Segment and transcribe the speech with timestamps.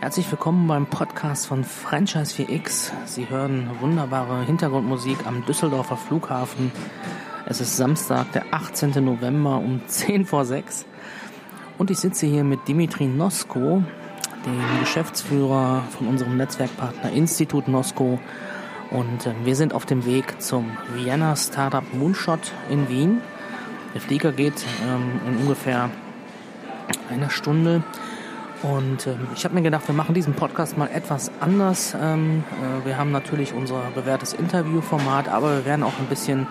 [0.00, 2.92] Herzlich willkommen beim Podcast von Franchise 4X.
[3.06, 6.72] Sie hören wunderbare Hintergrundmusik am Düsseldorfer Flughafen.
[7.46, 9.04] Es ist Samstag, der 18.
[9.04, 10.84] November um 10 vor 6.
[11.78, 13.82] Und ich sitze hier mit Dimitri Nosko,
[14.44, 18.18] dem Geschäftsführer von unserem Netzwerkpartner Institut Nosko.
[18.90, 23.20] Und äh, wir sind auf dem Weg zum Vienna Startup Moonshot in Wien.
[23.94, 25.88] Der Flieger geht ähm, in ungefähr
[27.10, 27.82] einer Stunde.
[28.62, 31.94] Und ähm, ich habe mir gedacht, wir machen diesen Podcast mal etwas anders.
[32.00, 36.46] Ähm, äh, wir haben natürlich unser bewährtes Interviewformat, aber wir werden auch ein bisschen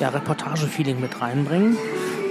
[0.00, 1.76] ja, Reportage-Feeling mit reinbringen.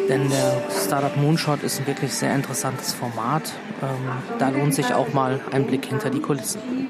[0.10, 3.54] Denn der Startup Moonshot ist ein wirklich sehr interessantes Format.
[3.82, 6.90] Ähm, da lohnt sich auch mal ein Blick hinter die Kulissen.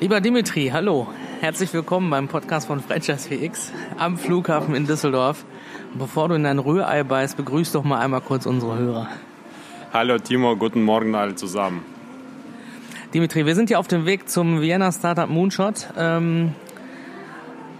[0.00, 1.06] Lieber Dimitri, hallo.
[1.40, 5.44] Herzlich willkommen beim Podcast von Franchise VX am Flughafen in Düsseldorf.
[5.94, 9.08] Bevor du in dein Rührei beißt, begrüß doch mal einmal kurz unsere Hörer.
[9.92, 11.84] Hallo Timo, guten Morgen alle zusammen.
[13.12, 15.88] Dimitri, wir sind hier auf dem Weg zum Vienna Startup Moonshot.
[15.98, 16.54] Ähm,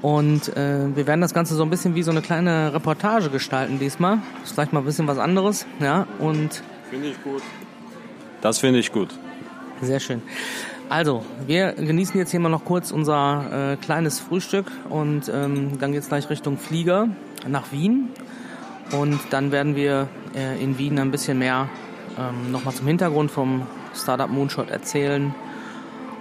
[0.02, 3.78] und äh, wir werden das Ganze so ein bisschen wie so eine kleine Reportage gestalten
[3.78, 4.18] diesmal.
[4.42, 5.66] Ist vielleicht mal ein bisschen was anderes.
[5.78, 7.42] Ja, und finde ich gut.
[8.40, 9.14] Das finde ich gut.
[9.80, 10.20] Sehr schön.
[10.88, 15.92] Also, wir genießen jetzt hier mal noch kurz unser äh, kleines Frühstück und ähm, dann
[15.92, 17.06] geht es gleich Richtung Flieger
[17.46, 18.08] nach Wien.
[18.98, 21.68] Und dann werden wir äh, in Wien ein bisschen mehr
[22.20, 25.34] ähm, nochmal zum Hintergrund vom Startup Moonshot erzählen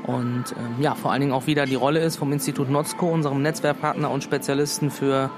[0.10, 3.42] und ähm, ja, vor allen Dingen auch wieder die Rolle ist vom Institut Notzko, unserem
[3.44, 5.30] Netzwerkpartner und Spezialisten für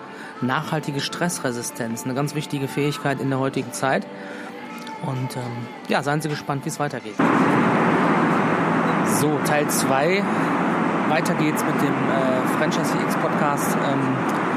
[0.41, 2.05] nachhaltige Stressresistenz.
[2.05, 4.07] Eine ganz wichtige Fähigkeit in der heutigen Zeit.
[5.01, 7.15] Und ähm, ja, seien Sie gespannt, wie es weitergeht.
[9.19, 10.23] So, Teil 2.
[11.09, 13.75] Weiter geht's mit dem äh, Franchise X Podcast.
[13.75, 14.51] Ähm,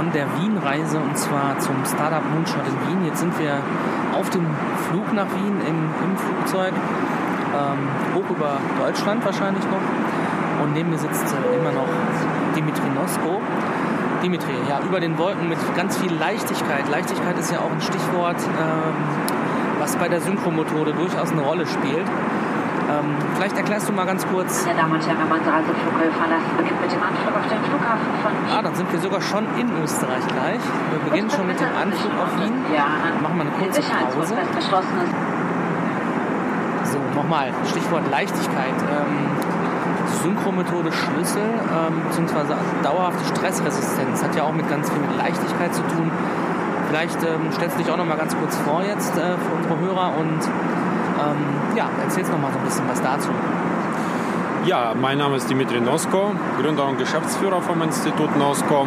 [0.00, 3.06] von der Wien-Reise und zwar zum Startup Moonshot in Wien.
[3.06, 3.60] Jetzt sind wir
[4.20, 4.46] auf dem
[4.90, 10.62] Flug nach Wien im, im Flugzeug, ähm, hoch über Deutschland wahrscheinlich noch.
[10.62, 11.88] Und neben mir sitzt äh, immer noch
[12.54, 13.40] Dimitri Nosko.
[14.22, 16.86] Dimitri, ja, über den Wolken mit ganz viel Leichtigkeit.
[16.90, 18.94] Leichtigkeit ist ja auch ein Stichwort, ähm,
[19.78, 22.04] was bei der Synchromethode durchaus eine Rolle spielt.
[23.00, 24.66] Ähm, vielleicht erklärst du mal ganz kurz.
[24.66, 28.32] Meine Damen und Herren, wenn Reiseflug verlassen, beginnt mit dem Anflug auf den Flughafen von
[28.32, 28.52] Wien.
[28.52, 30.60] Ah, dann sind wir sogar schon in Österreich gleich.
[30.90, 32.54] Wir beginnen schon mit dem Anflug auf Wien.
[32.74, 32.86] Ja,
[33.22, 34.34] machen wir eine kurze Pause.
[36.84, 38.76] So, nochmal, Stichwort Leichtigkeit.
[38.90, 39.30] Ähm,
[40.22, 44.22] Synchromethode Schlüssel, ähm, beziehungsweise dauerhafte Stressresistenz.
[44.22, 46.10] Hat ja auch mit ganz viel mit Leichtigkeit zu tun.
[46.88, 49.78] Vielleicht ähm, stellst du dich auch noch mal ganz kurz vor jetzt äh, für unsere
[49.78, 50.40] Hörer und
[51.20, 53.28] ähm, ja, erzählst noch mal so ein bisschen was dazu.
[54.64, 58.86] Ja, mein Name ist Dimitri Nosko, Gründer und Geschäftsführer vom Institut Nosko.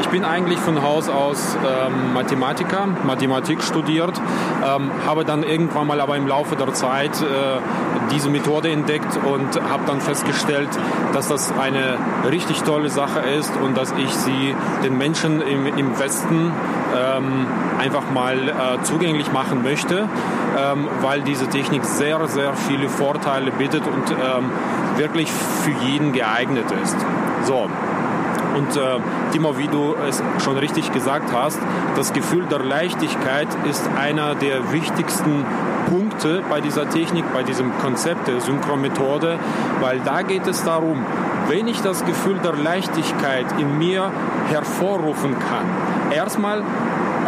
[0.00, 4.20] Ich bin eigentlich von Haus aus ähm, Mathematiker, Mathematik studiert,
[4.64, 7.24] ähm, habe dann irgendwann mal aber im Laufe der Zeit äh,
[8.10, 10.68] diese Methode entdeckt und habe dann festgestellt,
[11.12, 11.98] dass das eine
[12.30, 16.52] richtig tolle Sache ist und dass ich sie den Menschen im, im Westen
[16.94, 17.46] ähm,
[17.78, 20.08] einfach mal äh, zugänglich machen möchte,
[20.58, 24.50] ähm, weil diese Technik sehr, sehr viele Vorteile bietet und ähm,
[24.96, 26.96] wirklich für jeden geeignet ist.
[27.44, 27.68] So,
[28.56, 28.80] und äh,
[29.32, 31.58] Timo, wie du es schon richtig gesagt hast,
[31.96, 35.44] das Gefühl der Leichtigkeit ist einer der wichtigsten
[35.88, 39.38] Punkte bei dieser Technik, bei diesem Konzept der Synchronmethode,
[39.80, 41.04] weil da geht es darum,
[41.48, 44.10] wenn ich das Gefühl der Leichtigkeit in mir
[44.48, 45.66] hervorrufen kann,
[46.14, 46.62] erstmal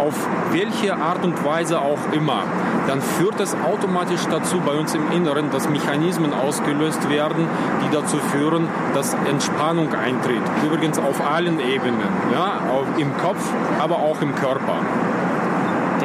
[0.05, 0.13] auf
[0.51, 2.43] welche Art und Weise auch immer,
[2.87, 7.47] dann führt es automatisch dazu bei uns im Inneren, dass Mechanismen ausgelöst werden,
[7.83, 10.43] die dazu führen, dass Entspannung eintritt.
[10.63, 12.59] Übrigens auf allen Ebenen, ja,
[12.97, 13.43] im Kopf,
[13.79, 14.77] aber auch im Körper.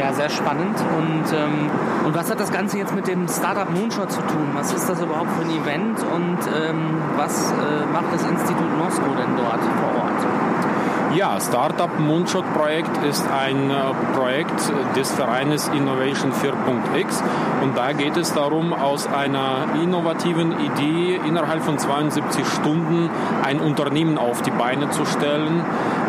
[0.00, 0.76] Ja, sehr spannend.
[0.96, 1.70] Und, ähm,
[2.06, 4.48] und was hat das Ganze jetzt mit dem Startup Moonshot zu tun?
[4.54, 9.10] Was ist das überhaupt für ein Event und ähm, was äh, macht das Institut Moskau
[9.16, 10.69] denn dort vor Ort?
[11.14, 13.74] Ja, Startup Moonshot Projekt ist ein äh,
[14.16, 17.24] Projekt des Vereines Innovation 4.x
[17.62, 23.10] und da geht es darum, aus einer innovativen Idee innerhalb von 72 Stunden
[23.42, 25.64] ein Unternehmen auf die Beine zu stellen.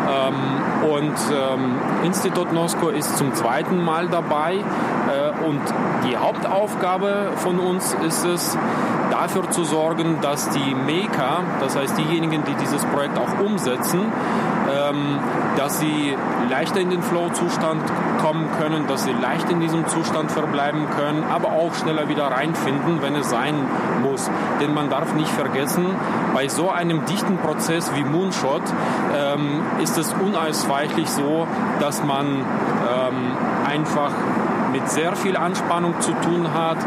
[0.07, 5.61] Ähm, und ähm, Institut Nosko ist zum zweiten Mal dabei äh, und
[6.07, 8.55] die Hauptaufgabe von uns ist es,
[9.11, 14.11] dafür zu sorgen, dass die Maker, das heißt diejenigen, die dieses Projekt auch umsetzen,
[15.57, 16.15] dass sie
[16.49, 17.81] leichter in den Flow-Zustand
[18.21, 23.01] kommen können, dass sie leicht in diesem Zustand verbleiben können, aber auch schneller wieder reinfinden,
[23.01, 23.55] wenn es sein
[24.01, 24.29] muss.
[24.59, 25.85] Denn man darf nicht vergessen,
[26.33, 28.61] bei so einem dichten Prozess wie Moonshot
[29.15, 31.47] ähm, ist es unausweichlich so,
[31.79, 33.37] dass man ähm,
[33.69, 34.11] einfach
[34.71, 36.77] mit sehr viel Anspannung zu tun hat,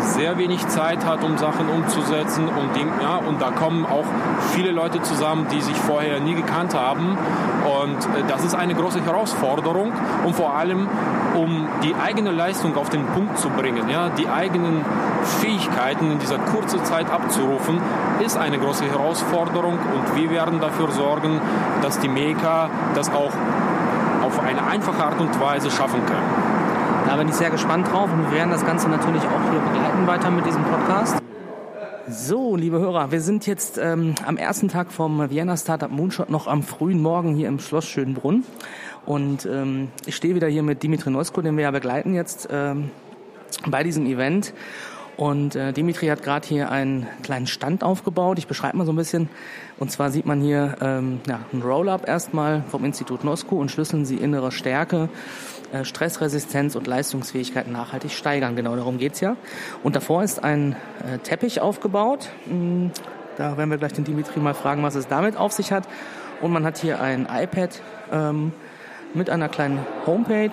[0.00, 4.04] sehr wenig Zeit hat, um Sachen umzusetzen und, Ding, ja, und da kommen auch
[4.52, 7.16] viele Leute zusammen, die sich vorher nie gekannt haben
[7.80, 9.92] und äh, das ist eine große Herausforderung
[10.24, 10.88] und vor allem
[11.34, 14.84] um die eigene Leistung auf den Punkt zu bringen, ja, die eigenen
[15.40, 17.80] Fähigkeiten in dieser kurzen Zeit abzurufen,
[18.24, 21.40] ist eine große Herausforderung und wir werden dafür sorgen,
[21.82, 23.32] dass die Meka das auch
[24.22, 26.39] auf eine einfache Art und Weise schaffen können.
[27.10, 30.06] Da bin ich sehr gespannt drauf und wir werden das Ganze natürlich auch hier begleiten
[30.06, 31.20] weiter mit diesem Podcast.
[32.08, 36.46] So, liebe Hörer, wir sind jetzt ähm, am ersten Tag vom Vienna Startup Moonshot noch
[36.46, 38.44] am frühen Morgen hier im Schloss Schönbrunn.
[39.06, 42.92] Und ähm, ich stehe wieder hier mit Dimitri Neusko, den wir ja begleiten jetzt ähm,
[43.66, 44.54] bei diesem Event.
[45.16, 48.38] Und äh, Dimitri hat gerade hier einen kleinen Stand aufgebaut.
[48.38, 49.28] Ich beschreibe mal so ein bisschen.
[49.80, 54.06] Und zwar sieht man hier ähm, ja, ein Roll-up erstmal vom Institut Nosko und schlüsseln
[54.06, 55.08] sie innere Stärke
[55.82, 58.56] Stressresistenz und Leistungsfähigkeit nachhaltig steigern.
[58.56, 59.36] Genau darum geht's ja.
[59.82, 62.28] Und davor ist ein äh, Teppich aufgebaut.
[62.46, 62.90] Hm,
[63.36, 65.84] da werden wir gleich den Dimitri mal fragen, was es damit auf sich hat.
[66.40, 67.80] Und man hat hier ein iPad
[68.12, 68.52] ähm,
[69.14, 70.50] mit einer kleinen Homepage.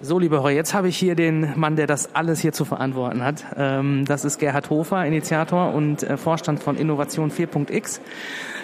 [0.00, 3.24] So, liebe Hörer, jetzt habe ich hier den Mann, der das alles hier zu verantworten
[3.24, 3.44] hat.
[3.56, 8.00] Ähm, das ist Gerhard Hofer, Initiator und äh, Vorstand von Innovation 4.x.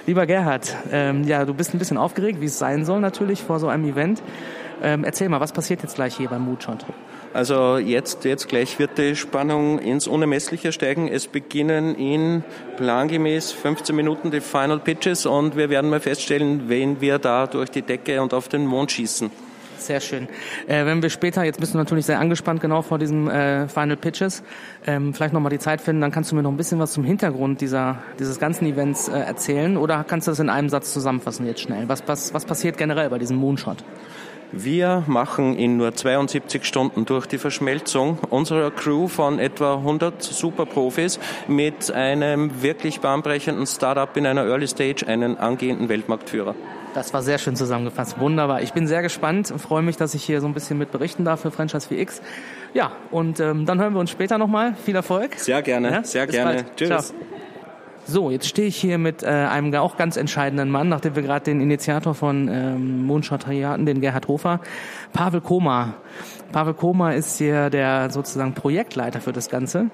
[0.07, 3.59] Lieber Gerhard, ähm, ja, du bist ein bisschen aufgeregt, wie es sein soll natürlich vor
[3.59, 4.23] so einem Event.
[4.83, 6.85] Ähm, erzähl mal, was passiert jetzt gleich hier beim Moodshot?
[7.33, 11.07] Also jetzt, jetzt gleich wird die Spannung ins Unermessliche steigen.
[11.07, 12.43] Es beginnen in
[12.77, 17.71] plangemäß 15 Minuten die Final Pitches und wir werden mal feststellen, wen wir da durch
[17.71, 19.31] die Decke und auf den Mond schießen.
[19.81, 20.29] Sehr schön.
[20.67, 23.97] Äh, wenn wir später, jetzt bist du natürlich sehr angespannt genau vor diesem äh, Final
[23.97, 24.43] Pitches,
[24.87, 27.05] ähm, vielleicht nochmal die Zeit finden, dann kannst du mir noch ein bisschen was zum
[27.05, 31.47] Hintergrund dieser, dieses ganzen Events äh, erzählen oder kannst du das in einem Satz zusammenfassen
[31.47, 31.89] jetzt schnell?
[31.89, 33.83] Was, was, was passiert generell bei diesem Moonshot?
[34.53, 41.21] Wir machen in nur 72 Stunden durch die Verschmelzung unserer Crew von etwa 100 Superprofis
[41.47, 46.57] mit einem wirklich bahnbrechenden Startup in einer Early Stage einen angehenden Weltmarktführer.
[46.95, 48.19] Das war sehr schön zusammengefasst.
[48.19, 48.63] Wunderbar.
[48.63, 51.25] Ich bin sehr gespannt und freue mich, dass ich hier so ein bisschen mit berichten
[51.25, 52.21] darf für Franchise 4X.
[52.75, 54.75] Ja, und ähm, dann hören wir uns später nochmal.
[54.85, 55.39] Viel Erfolg.
[55.39, 56.03] Sehr gerne, ja?
[56.03, 56.55] sehr Bis gerne.
[56.55, 56.77] Bald.
[56.77, 56.89] Tschüss.
[56.89, 57.40] Ciao.
[58.11, 61.45] So, jetzt stehe ich hier mit äh, einem auch ganz entscheidenden Mann, nachdem wir gerade
[61.45, 64.59] den Initiator von ähm, Moonshot hatten, den Gerhard Hofer,
[65.13, 65.95] Pavel Koma.
[66.51, 69.91] Pavel Koma ist hier der sozusagen Projektleiter für das Ganze.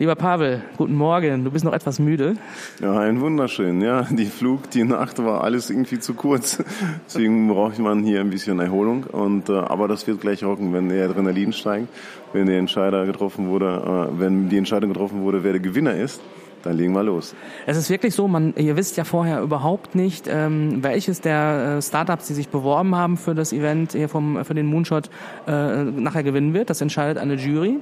[0.00, 1.44] Lieber Pavel, guten Morgen.
[1.44, 2.34] Du bist noch etwas müde.
[2.80, 3.80] Ja, ein wunderschön.
[3.80, 6.64] Ja, die Flug, die Nacht war alles irgendwie zu kurz.
[7.06, 9.04] Deswegen braucht man hier ein bisschen Erholung.
[9.04, 11.86] Und äh, aber das wird gleich rocken, wenn der Adrenalin steigt,
[12.32, 16.20] wenn der Entscheider getroffen wurde, äh, wenn die Entscheidung getroffen wurde, wer der Gewinner ist.
[16.62, 17.34] Dann legen wir los.
[17.66, 21.82] Es ist wirklich so, man, ihr wisst ja vorher überhaupt nicht, ähm, welches der äh,
[21.82, 25.10] Startups, die sich beworben haben für das Event hier vom, für den Moonshot,
[25.46, 26.70] äh, nachher gewinnen wird.
[26.70, 27.80] Das entscheidet eine Jury.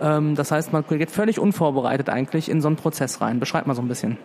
[0.00, 3.40] Ähm, das heißt, man geht völlig unvorbereitet eigentlich in so einen Prozess rein.
[3.40, 4.18] Beschreibt mal so ein bisschen.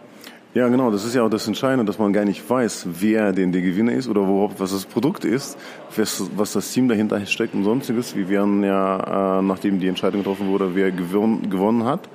[0.54, 0.92] Ja, genau.
[0.92, 3.94] Das ist ja auch das Entscheidende, dass man gar nicht weiß, wer denn der Gewinner
[3.94, 5.58] ist oder überhaupt, was das Produkt ist,
[5.96, 8.16] was, was das Team dahinter steckt und sonstiges.
[8.16, 12.08] Wir werden ja, äh, nachdem die Entscheidung getroffen wurde, wer gewonnen, gewonnen hat,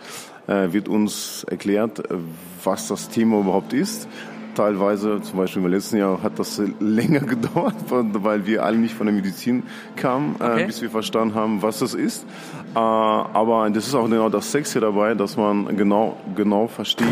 [0.49, 2.17] wird uns erklärt, äh,
[2.65, 4.09] was das Thema überhaupt ist.
[4.55, 9.07] Teilweise, zum Beispiel im letzten Jahr, hat das länger gedauert, weil wir alle nicht von
[9.07, 9.63] der Medizin
[9.97, 10.67] kamen, äh, okay.
[10.67, 12.27] bis wir verstanden haben, was das ist.
[12.75, 17.07] Aber das ist auch genau das Sexy dabei, dass man genau, genau versteht,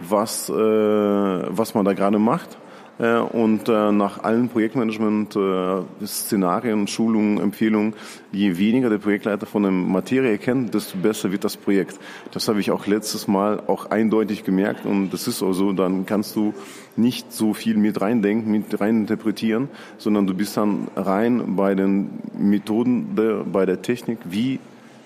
[0.00, 2.63] was, was man da gerade macht äh,
[2.98, 7.94] und äh, nach allen Projektmanagement-Szenarien, äh, Schulungen, Empfehlungen,
[8.30, 11.98] je weniger der Projektleiter von der Materie kennt, desto besser wird das Projekt.
[12.30, 16.06] Das habe ich auch letztes Mal auch eindeutig gemerkt und das ist auch so, dann
[16.06, 16.54] kannst du
[16.96, 22.10] nicht so viel mit reindenken, mit rein interpretieren, sondern du bist dann rein bei den
[22.38, 23.16] Methoden,
[23.50, 24.60] bei der Technik, wie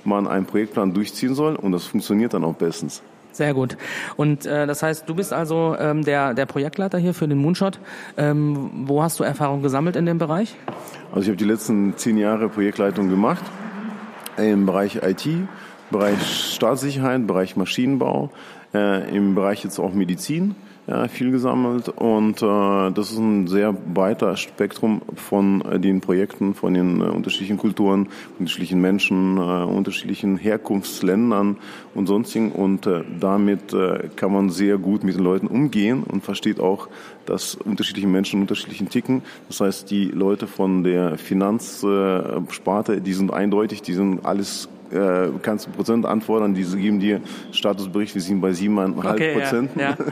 [0.04, 3.02] man einen Projektplan durchziehen soll und das funktioniert dann auch bestens.
[3.38, 3.76] Sehr gut.
[4.16, 7.78] Und äh, das heißt, du bist also ähm, der, der Projektleiter hier für den Moonshot.
[8.16, 10.56] Ähm, wo hast du Erfahrung gesammelt in dem Bereich?
[11.12, 13.44] Also ich habe die letzten zehn Jahre Projektleitung gemacht
[14.38, 15.24] im Bereich IT,
[15.92, 18.32] Bereich Staatssicherheit, Bereich Maschinenbau,
[18.74, 20.56] äh, im Bereich jetzt auch Medizin
[20.88, 26.54] ja, viel gesammelt und äh, das ist ein sehr weiter Spektrum von äh, den Projekten,
[26.54, 31.58] von den äh, unterschiedlichen Kulturen, unterschiedlichen Menschen, äh, unterschiedlichen Herkunftsländern
[31.94, 36.24] und sonstigen und äh, damit äh, kann man sehr gut mit den Leuten umgehen und
[36.24, 36.88] versteht auch,
[37.26, 39.22] dass unterschiedliche Menschen unterschiedlichen ticken.
[39.48, 45.66] Das heißt, die Leute von der Finanzsparte, die sind eindeutig, die sind alles äh, kannst
[45.66, 47.20] du Prozent anfordern, die geben dir
[47.52, 49.70] Statusbericht, wir sind bei 7,5 okay, Prozent.
[49.76, 49.96] Ja, ja.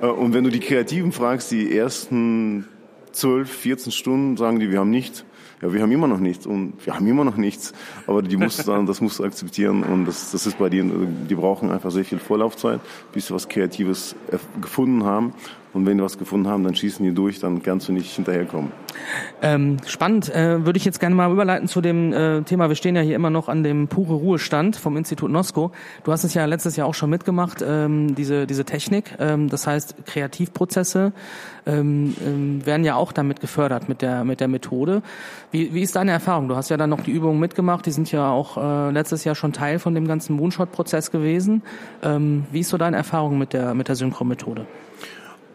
[0.00, 2.68] Äh, und wenn du die Kreativen fragst, die ersten
[3.12, 5.24] 12, 14 Stunden sagen die, wir haben nicht
[5.60, 7.72] ja, wir haben immer noch nichts und wir haben immer noch nichts.
[8.06, 11.34] Aber die musst dann, das musst du akzeptieren und das, das ist bei denen, die
[11.34, 12.80] brauchen einfach sehr viel Vorlaufzeit,
[13.12, 14.14] bis sie was Kreatives
[14.60, 15.32] gefunden haben.
[15.74, 18.72] Und wenn die was gefunden haben, dann schießen die durch, dann kannst du nicht hinterherkommen.
[19.42, 20.34] Ähm, spannend.
[20.34, 22.68] Äh, würde ich jetzt gerne mal überleiten zu dem äh, Thema.
[22.68, 25.72] Wir stehen ja hier immer noch an dem pure Ruhestand vom Institut NOSCO.
[26.04, 29.14] Du hast es ja letztes Jahr auch schon mitgemacht, ähm, diese, diese Technik.
[29.18, 31.12] Ähm, das heißt, Kreativprozesse
[31.66, 35.02] ähm, ähm, werden ja auch damit gefördert mit der, mit der Methode.
[35.50, 36.48] Wie, wie ist deine Erfahrung?
[36.48, 37.84] Du hast ja dann noch die Übungen mitgemacht.
[37.84, 41.62] Die sind ja auch äh, letztes Jahr schon Teil von dem ganzen Moonshot-Prozess gewesen.
[42.02, 44.66] Ähm, wie ist so deine Erfahrung mit der, mit der Synchro-Methode?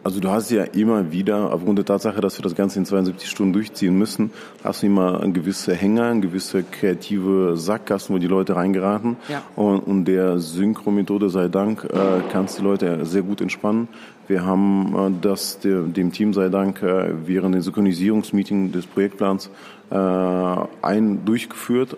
[0.04, 3.26] Also du hast ja immer wieder, aufgrund der Tatsache, dass wir das Ganze in 72
[3.26, 4.32] Stunden durchziehen müssen,
[4.62, 9.16] hast du immer ein gewisse Hänger, ein gewisse kreative Sackgassen, wo die Leute reingeraten.
[9.30, 9.42] Ja.
[9.56, 13.88] Und, und der Synchro-Methode sei Dank äh, kannst die Leute sehr gut entspannen.
[14.28, 19.48] Wir haben äh, das dem Team sei Dank äh, während den Synchronisierungsmeeting des Projektplans
[19.90, 21.96] ein durchgeführt,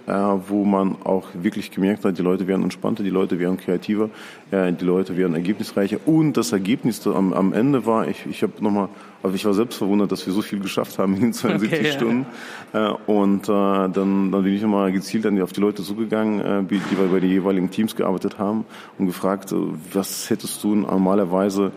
[0.48, 4.10] wo man auch wirklich gemerkt hat, die Leute werden entspannter, die Leute werden kreativer,
[4.50, 5.98] die Leute werden ergebnisreicher.
[6.04, 8.88] Und das Ergebnis am, am Ende war, ich, ich habe nochmal
[9.26, 11.92] also ich war selbst verwundert, dass wir so viel geschafft haben in den 72 okay,
[11.92, 12.26] Stunden.
[12.72, 12.92] Ja.
[12.92, 16.94] Äh, und äh, dann, dann bin ich nochmal gezielt auf die Leute zugegangen, äh, die
[16.94, 18.64] bei den jeweiligen Teams gearbeitet haben
[18.98, 19.52] und gefragt,
[19.92, 21.72] was hättest du normalerweise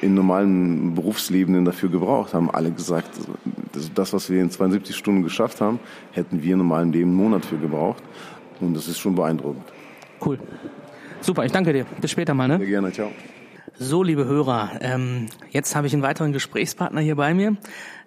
[0.00, 2.34] in normalen Berufsleben dafür gebraucht?
[2.34, 3.10] Haben alle gesagt,
[3.94, 5.78] das, was wir in 72 Stunden geschafft haben,
[6.12, 8.02] hätten wir in normalem Leben einen Monat für gebraucht.
[8.60, 9.64] Und das ist schon beeindruckend.
[10.24, 10.38] Cool.
[11.20, 11.84] Super, ich danke dir.
[12.00, 12.48] Bis später mal.
[12.48, 12.58] Ne?
[12.58, 13.10] Sehr gerne, ciao.
[13.78, 17.58] So, liebe Hörer, ähm, jetzt habe ich einen weiteren Gesprächspartner hier bei mir.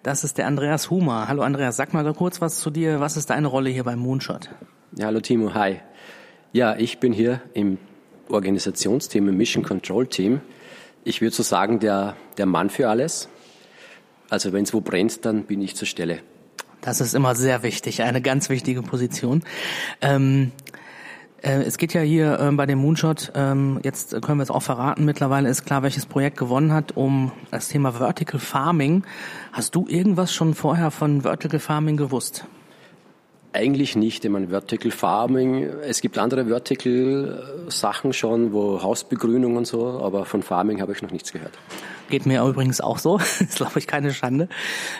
[0.02, 1.28] Das ist der Andreas Humer.
[1.28, 2.98] Hallo Andreas, sag mal kurz was zu dir.
[2.98, 4.50] Was ist deine Rolle hier beim Moonshot?
[4.96, 5.76] Ja, hallo Timo, hi.
[6.52, 7.78] Ja, ich bin hier im
[8.28, 10.40] Organisationsteam, im Mission Control Team.
[11.04, 13.28] Ich würde so sagen, der, der Mann für alles.
[14.28, 16.18] Also wenn es wo brennt, dann bin ich zur Stelle.
[16.80, 19.44] Das ist immer sehr wichtig, eine ganz wichtige Position.
[20.00, 20.79] Ähm, äh,
[21.42, 25.04] es geht ja hier ähm, bei dem Moonshot, ähm, jetzt können wir es auch verraten,
[25.04, 29.04] mittlerweile ist klar, welches Projekt gewonnen hat, um das Thema Vertical Farming.
[29.52, 32.44] Hast du irgendwas schon vorher von Vertical Farming gewusst?
[33.52, 34.24] Eigentlich nicht.
[34.24, 40.42] Ich meine, Vertical Farming, es gibt andere Vertical-Sachen schon, wo Hausbegrünung und so, aber von
[40.42, 41.58] Farming habe ich noch nichts gehört.
[42.10, 43.18] Geht mir übrigens auch so.
[43.40, 44.48] ist, glaube ich, keine Schande.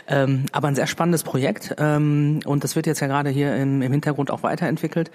[0.06, 1.74] Ähm, aber ein sehr spannendes Projekt.
[1.78, 5.10] Ähm, und das wird jetzt ja gerade hier im, im Hintergrund auch weiterentwickelt.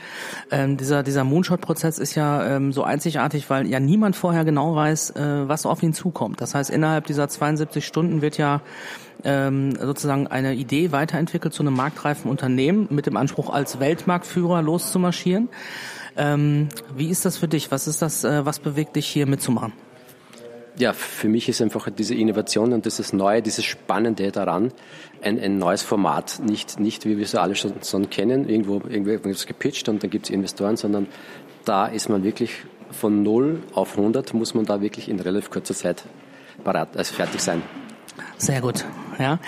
[0.52, 5.12] Ähm, dieser, dieser Moonshot-Prozess ist ja ähm, so einzigartig, weil ja niemand vorher genau weiß,
[5.12, 6.42] äh, was auf ihn zukommt.
[6.42, 8.62] Das heißt, innerhalb dieser 72 Stunden wird ja
[9.24, 15.48] ähm, sozusagen eine Idee weiterentwickelt zu einem marktreifen Unternehmen mit dem Anspruch, als Weltmarktführer loszumarschieren.
[16.18, 17.72] Ähm, wie ist das für dich?
[17.72, 19.85] Was ist das, äh, was bewegt dich hier mitzumachen?
[20.78, 24.72] Ja, für mich ist einfach diese Innovation und dieses Neue, dieses Spannende daran,
[25.22, 26.40] ein, ein neues Format.
[26.44, 30.26] Nicht, nicht wie wir es alle schon, schon kennen, irgendwo irgendwas gepitcht und dann gibt
[30.26, 31.08] es Investoren, sondern
[31.64, 32.52] da ist man wirklich
[32.92, 36.04] von 0 auf 100 muss man da wirklich in relativ kurzer Zeit
[36.64, 37.62] parat, also fertig sein.
[38.38, 38.86] Sehr gut,
[39.20, 39.40] ja.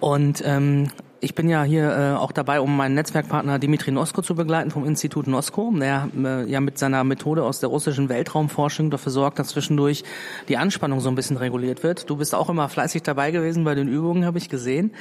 [0.00, 0.90] Und ähm,
[1.24, 4.84] ich bin ja hier äh, auch dabei, um meinen Netzwerkpartner Dimitri Nosko zu begleiten vom
[4.84, 9.48] Institut Nosko, der äh, ja mit seiner Methode aus der russischen Weltraumforschung dafür sorgt, dass
[9.48, 10.04] zwischendurch
[10.48, 12.10] die Anspannung so ein bisschen reguliert wird.
[12.10, 14.92] Du bist auch immer fleißig dabei gewesen bei den Übungen, habe ich gesehen.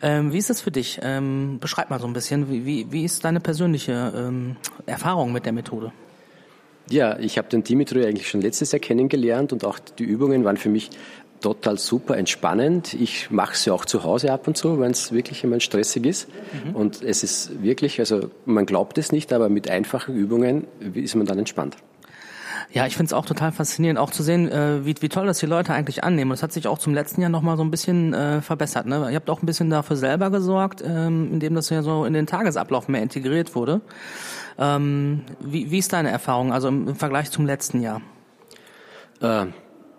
[0.00, 0.98] Ähm, wie ist das für dich?
[1.02, 4.56] Ähm, beschreib mal so ein bisschen, wie, wie, wie ist deine persönliche ähm,
[4.86, 5.92] Erfahrung mit der Methode?
[6.88, 10.56] Ja, ich habe den Dimitri eigentlich schon letztes Jahr kennengelernt und auch die Übungen waren
[10.56, 10.90] für mich
[11.40, 12.94] total super entspannend.
[12.94, 16.06] Ich mache es ja auch zu Hause ab und zu, wenn es wirklich immer stressig
[16.06, 16.28] ist.
[16.64, 16.76] Mhm.
[16.76, 21.26] Und es ist wirklich, also man glaubt es nicht, aber mit einfachen Übungen ist man
[21.26, 21.76] dann entspannt.
[22.72, 25.38] Ja, ich finde es auch total faszinierend, auch zu sehen, äh, wie, wie toll das
[25.38, 26.30] die Leute eigentlich annehmen.
[26.30, 28.86] Das hat sich auch zum letzten Jahr nochmal so ein bisschen äh, verbessert.
[28.86, 29.08] Ne?
[29.10, 32.26] Ihr habt auch ein bisschen dafür selber gesorgt, ähm, indem das ja so in den
[32.26, 33.80] Tagesablauf mehr integriert wurde.
[34.58, 38.02] Ähm, wie, wie ist deine Erfahrung, also im, im Vergleich zum letzten Jahr?
[39.20, 39.46] Äh,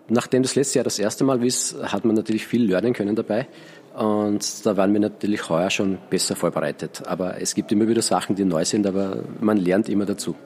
[0.08, 3.46] nachdem das letzte Jahr das erste Mal ist, hat man natürlich viel lernen können dabei.
[3.94, 7.02] Und da waren wir natürlich heuer schon besser vorbereitet.
[7.06, 10.36] Aber es gibt immer wieder Sachen, die neu sind, aber man lernt immer dazu.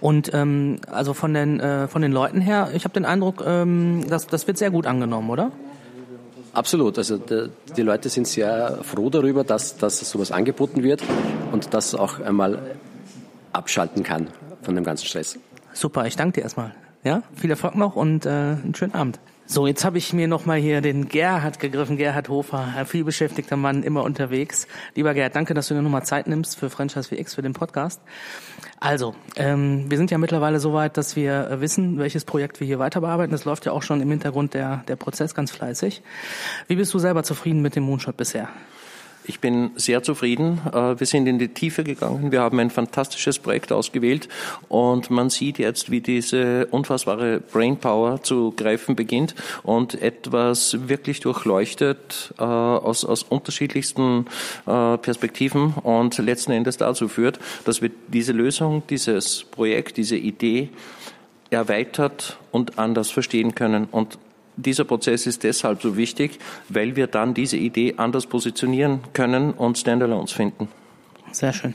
[0.00, 4.04] Und ähm, also von den äh, von den Leuten her, ich habe den Eindruck, ähm,
[4.08, 5.50] das, das wird sehr gut angenommen, oder?
[6.52, 6.96] Absolut.
[6.96, 11.02] Also die, die Leute sind sehr froh darüber, dass, dass sowas angeboten wird
[11.52, 12.76] und das auch einmal
[13.52, 14.28] abschalten kann
[14.62, 15.38] von dem ganzen Stress.
[15.72, 16.72] Super, ich danke dir erstmal.
[17.04, 19.20] Ja, viel Erfolg noch und äh, einen schönen Abend.
[19.46, 23.82] So, jetzt habe ich mir nochmal hier den Gerhard gegriffen, Gerhard Hofer, ein vielbeschäftigter Mann,
[23.82, 24.66] immer unterwegs.
[24.94, 28.00] Lieber Gerhard, danke, dass du dir nochmal Zeit nimmst für Franchise VX, für den Podcast.
[28.80, 32.66] Also, ähm, wir sind ja mittlerweile so weit, dass wir äh, wissen, welches Projekt wir
[32.66, 33.34] hier weiter bearbeiten.
[33.34, 36.02] Es läuft ja auch schon im Hintergrund der, der Prozess ganz fleißig.
[36.68, 38.48] Wie bist du selber zufrieden mit dem Moonshot bisher?
[39.26, 40.60] Ich bin sehr zufrieden.
[40.70, 42.30] Äh, wir sind in die Tiefe gegangen.
[42.30, 44.28] Wir haben ein fantastisches Projekt ausgewählt
[44.68, 52.34] und man sieht jetzt, wie diese unfassbare Brainpower zu greifen beginnt und etwas wirklich durchleuchtet
[52.38, 54.26] äh, aus, aus unterschiedlichsten
[54.66, 60.68] äh, Perspektiven und letzten Endes dazu führt, dass wir diese Lösung, dieses Projekt, diese Idee
[61.50, 63.86] erweitert und anders verstehen können.
[63.90, 64.18] Und
[64.56, 69.78] dieser Prozess ist deshalb so wichtig, weil wir dann diese Idee anders positionieren können und
[69.78, 70.68] Standalones finden.
[71.32, 71.74] Sehr schön.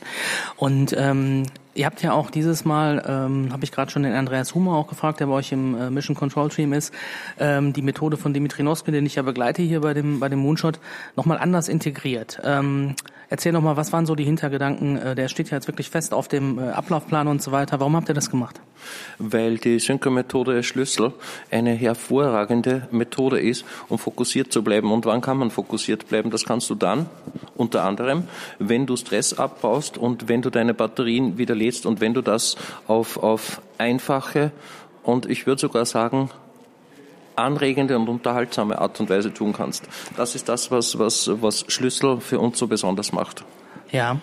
[0.55, 1.43] Und ähm,
[1.79, 4.87] ihr habt ja auch dieses Mal, ähm, habe ich gerade schon den Andreas Humer auch
[4.87, 6.93] gefragt, der bei euch im äh, Mission Control Team ist,
[7.39, 10.39] ähm, die Methode von Dimitri Noske, den ich ja begleite hier bei dem bei dem
[10.39, 10.77] Moonshot,
[11.15, 12.41] nochmal anders integriert.
[12.43, 12.95] Ähm,
[13.29, 14.97] erzähl nochmal, was waren so die Hintergedanken?
[14.97, 17.79] Äh, der steht ja jetzt wirklich fest auf dem äh, Ablaufplan und so weiter.
[17.79, 18.59] Warum habt ihr das gemacht?
[19.17, 21.13] weil die Synchro-Methode Schlüssel
[21.51, 24.91] eine hervorragende Methode ist, um fokussiert zu bleiben.
[24.91, 26.31] Und wann kann man fokussiert bleiben?
[26.31, 27.07] Das kannst du dann,
[27.55, 28.23] unter anderem,
[28.59, 32.55] wenn du Stress abbaust und wenn du deine Batterien wieder lädst und wenn du das
[32.87, 34.51] auf, auf einfache
[35.03, 36.29] und ich würde sogar sagen,
[37.35, 39.87] anregende und unterhaltsame Art und Weise tun kannst.
[40.17, 43.45] Das ist das, was, was, was Schlüssel für uns so besonders macht.
[43.91, 44.19] Ja,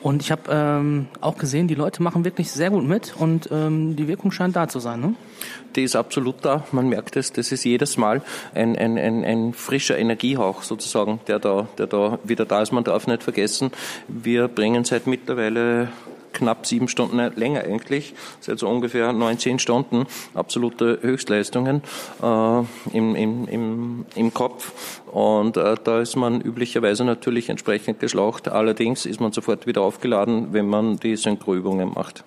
[0.00, 3.96] und ich habe ähm, auch gesehen, die Leute machen wirklich sehr gut mit und ähm,
[3.96, 5.00] die Wirkung scheint da zu sein.
[5.00, 5.14] Ne?
[5.74, 6.64] Die ist absolut da.
[6.70, 8.22] Man merkt es, das ist jedes Mal
[8.54, 12.70] ein, ein, ein, ein frischer Energiehauch sozusagen, der da, der da wieder da ist.
[12.70, 13.72] Man darf nicht vergessen,
[14.06, 15.88] wir bringen seit mittlerweile
[16.38, 21.82] knapp sieben Stunden länger eigentlich, seit so ungefähr neun, zehn Stunden absolute Höchstleistungen
[22.22, 22.58] äh,
[22.96, 25.00] im, im, im, im Kopf.
[25.06, 28.48] Und äh, da ist man üblicherweise natürlich entsprechend geschlaucht.
[28.48, 32.24] Allerdings ist man sofort wieder aufgeladen, wenn man die Synchroübungen macht.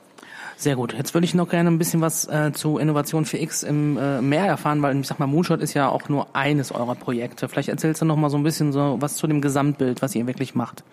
[0.57, 0.93] Sehr gut.
[0.93, 4.21] Jetzt würde ich noch gerne ein bisschen was äh, zu Innovation für X im äh,
[4.21, 7.49] mehr erfahren, weil ich sag mal, Moonshot ist ja auch nur eines eurer Projekte.
[7.49, 10.27] Vielleicht erzählst du noch mal so ein bisschen so was zu dem Gesamtbild, was ihr
[10.27, 10.83] wirklich macht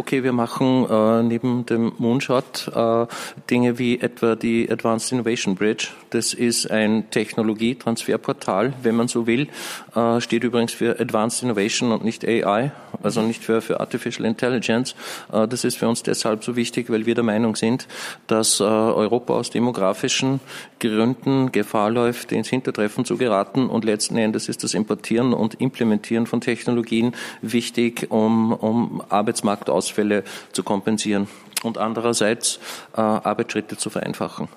[0.00, 3.06] okay, wir machen äh, neben dem Moonshot äh,
[3.50, 5.88] Dinge wie etwa die Advanced Innovation Bridge.
[6.08, 9.48] Das ist ein Technologietransferportal, wenn man so will.
[9.94, 14.94] Äh, steht übrigens für Advanced Innovation und nicht AI, also nicht für, für Artificial Intelligence.
[15.32, 17.86] Äh, das ist für uns deshalb so wichtig, weil wir der Meinung sind,
[18.26, 20.40] dass äh, Europa aus demografischen
[20.80, 23.68] Gründen Gefahr läuft, ins Hintertreffen zu geraten.
[23.68, 30.24] Und letzten Endes ist das Importieren und Implementieren von Technologien wichtig, um, um Arbeitsmarkt Ausfälle
[30.52, 31.28] zu kompensieren
[31.62, 32.58] und andererseits
[32.96, 34.48] äh, Arbeitsschritte zu vereinfachen.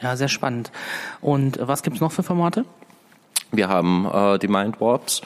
[0.00, 0.72] Ja, sehr spannend.
[1.20, 2.64] Und was gibt es noch für Formate?
[3.54, 5.20] Wir haben äh, die Mind Warps.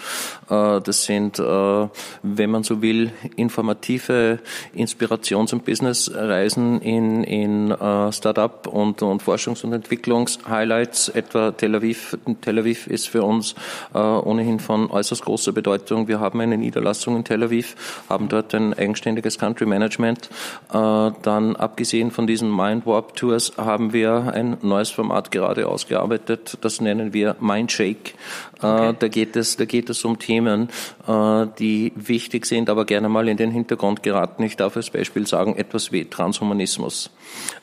[0.50, 1.88] Äh, das sind, äh,
[2.24, 4.40] wenn man so will, informative
[4.74, 11.10] Inspirations- und Businessreisen in, in äh, Startup und, und Forschungs- und Entwicklungshighlights.
[11.10, 12.18] Etwa Tel Aviv.
[12.40, 13.54] Tel Aviv ist für uns
[13.94, 16.08] äh, ohnehin von äußerst großer Bedeutung.
[16.08, 17.76] Wir haben eine Niederlassung in Tel Aviv,
[18.08, 20.30] haben dort ein eigenständiges Country Management.
[20.72, 26.58] Äh, dann abgesehen von diesen Mind Warp Tours haben wir ein neues Format gerade ausgearbeitet.
[26.62, 28.15] Das nennen wir Mindshake.
[28.62, 28.96] Äh, okay.
[28.98, 30.68] da, geht es, da geht es um Themen,
[31.06, 34.42] äh, die wichtig sind, aber gerne mal in den Hintergrund geraten.
[34.42, 37.10] Ich darf als Beispiel sagen, etwas wie Transhumanismus.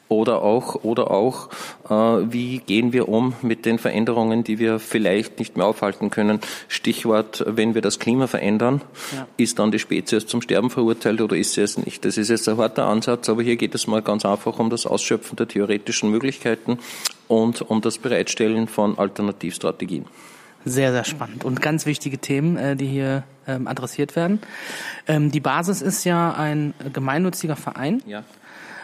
[0.10, 1.50] Oder auch, oder auch,
[1.90, 1.94] äh,
[2.32, 6.40] wie gehen wir um mit den Veränderungen, die wir vielleicht nicht mehr aufhalten können.
[6.68, 8.82] Stichwort, wenn wir das Klima verändern,
[9.16, 9.28] ja.
[9.38, 12.06] ist dann die Spezies zum Sterben verurteilt oder ist sie es nicht?
[12.06, 14.86] Das ist jetzt ein harter Ansatz, aber hier geht es mal ganz einfach um das
[14.86, 16.78] Ausschöpfen der theoretischen Möglichkeiten
[17.28, 20.06] und um das Bereitstellen von Alternativstrategien.
[20.66, 24.40] Sehr, sehr spannend und ganz wichtige Themen, äh, die hier ähm, adressiert werden.
[25.08, 28.02] Ähm, die Basis ist ja ein gemeinnütziger Verein.
[28.06, 28.24] Ja.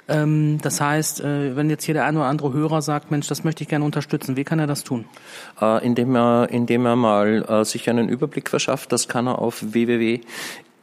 [0.07, 3.43] Ähm, das heißt, äh, wenn jetzt hier der eine oder andere Hörer sagt, Mensch, das
[3.43, 5.05] möchte ich gerne unterstützen, wie kann er das tun?
[5.61, 8.91] Äh, indem er, indem er mal sich einen Überblick verschafft.
[8.91, 10.21] Das kann er auf www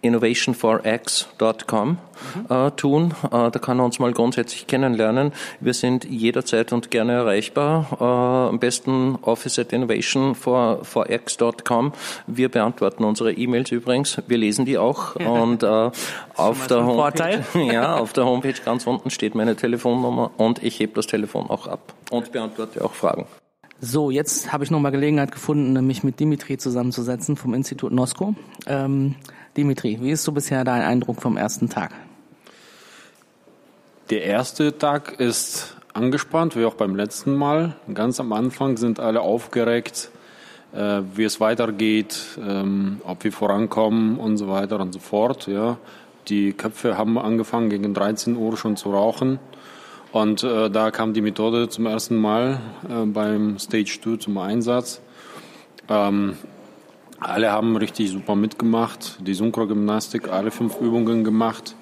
[0.02, 1.98] innovationforx.com mhm.
[2.48, 3.14] äh, tun.
[3.24, 5.32] Äh, da kann er uns mal grundsätzlich kennenlernen.
[5.60, 7.98] Wir sind jederzeit und gerne erreichbar.
[8.00, 8.04] Äh,
[8.50, 11.92] am besten office at innovationforx.com.
[12.26, 14.22] Wir beantworten unsere E-Mails übrigens.
[14.26, 15.16] Wir lesen die auch.
[15.26, 15.90] und äh,
[16.34, 20.94] auf, der Homepage, ja, auf der Homepage ganz unten steht meine Telefonnummer und ich hebe
[20.94, 23.26] das Telefon auch ab und beantworte auch Fragen.
[23.78, 28.34] So, jetzt habe ich nochmal Gelegenheit gefunden, mich mit Dimitri zusammenzusetzen vom Institut NOSCO.
[28.66, 29.16] Ähm,
[29.56, 31.92] Dimitri, wie ist so bisher dein Eindruck vom ersten Tag?
[34.10, 37.74] Der erste Tag ist angespannt, wie auch beim letzten Mal.
[37.92, 40.10] Ganz am Anfang sind alle aufgeregt,
[40.74, 45.46] äh, wie es weitergeht, ähm, ob wir vorankommen und so weiter und so fort.
[45.46, 45.78] Ja.
[46.28, 49.38] Die Köpfe haben angefangen, gegen 13 Uhr schon zu rauchen.
[50.12, 55.00] Und äh, da kam die Methode zum ersten Mal äh, beim Stage 2 zum Einsatz.
[55.88, 56.36] Ähm,
[57.20, 59.18] Alle haben richtig super mitgemacht.
[59.20, 61.74] Die Synchrogymnastik, alle fünf Übungen gemacht.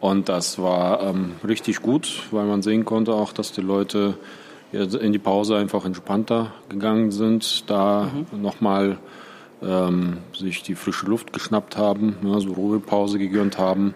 [0.00, 4.14] Und das war ähm, richtig gut, weil man sehen konnte auch, dass die Leute
[4.70, 8.42] in die Pause einfach entspannter gegangen sind, da mhm.
[8.42, 8.98] nochmal
[9.62, 13.94] ähm, sich die frische Luft geschnappt haben, ja, so Ruhepause gegönnt haben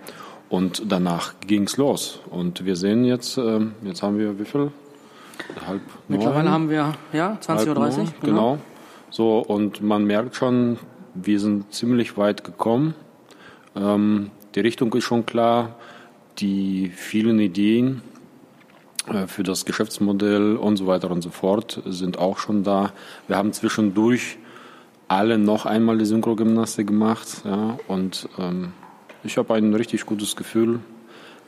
[0.48, 2.20] und danach ging's los.
[2.30, 4.72] Und wir sehen jetzt, ähm, jetzt haben wir wie viel?
[5.66, 7.74] Halb Mittlerweile neun, haben wir, ja, 20.30 Uhr.
[7.74, 8.06] Genau.
[8.22, 8.58] genau.
[9.12, 10.78] So, und man merkt schon,
[11.14, 12.94] wir sind ziemlich weit gekommen.
[13.76, 15.76] Ähm, die Richtung ist schon klar.
[16.38, 18.00] Die vielen Ideen,
[19.06, 22.94] äh, für das Geschäftsmodell und so weiter und so fort sind auch schon da.
[23.28, 24.38] Wir haben zwischendurch
[25.08, 28.72] alle noch einmal die Synchrogymnastik gemacht ja, und ähm,
[29.24, 30.80] ich habe ein richtig gutes Gefühl.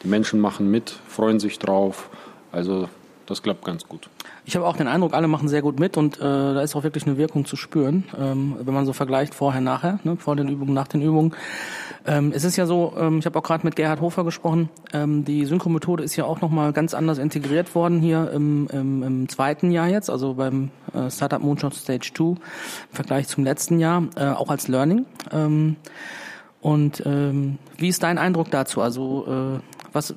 [0.03, 2.11] Die Menschen machen mit, freuen sich drauf.
[2.53, 2.91] Also
[3.27, 4.09] das klappt ganz gut.
[4.45, 6.83] Ich habe auch den Eindruck, alle machen sehr gut mit und äh, da ist auch
[6.83, 10.49] wirklich eine Wirkung zu spüren, ähm, wenn man so vergleicht vorher, nachher, ne, vor den
[10.49, 11.35] Übungen, nach den Übungen.
[12.07, 15.25] Ähm, es ist ja so, ähm, ich habe auch gerade mit Gerhard Hofer gesprochen, ähm,
[15.25, 19.71] die Synchromethode ist ja auch nochmal ganz anders integriert worden hier im, im, im zweiten
[19.71, 22.39] Jahr jetzt, also beim äh, Startup Moonshot Stage 2 im
[22.93, 25.07] Vergleich zum letzten Jahr, äh, auch als Learning.
[25.33, 25.77] Ähm,
[26.61, 28.81] und ähm, wie ist dein Eindruck dazu?
[28.81, 29.61] Also äh,
[29.93, 30.15] was,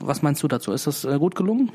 [0.00, 0.72] was meinst du dazu?
[0.72, 1.70] Ist das äh, gut gelungen?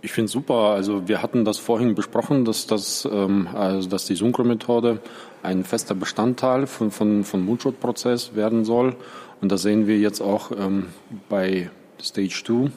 [0.00, 0.54] Ich finde super.
[0.54, 5.00] Also wir hatten das vorhin besprochen, dass das, ähm, also dass die Synchro-Methode
[5.42, 8.96] ein fester Bestandteil von von von Moonshot-Prozess werden soll.
[9.40, 10.86] Und das sehen wir jetzt auch ähm,
[11.28, 12.70] bei Stage 2.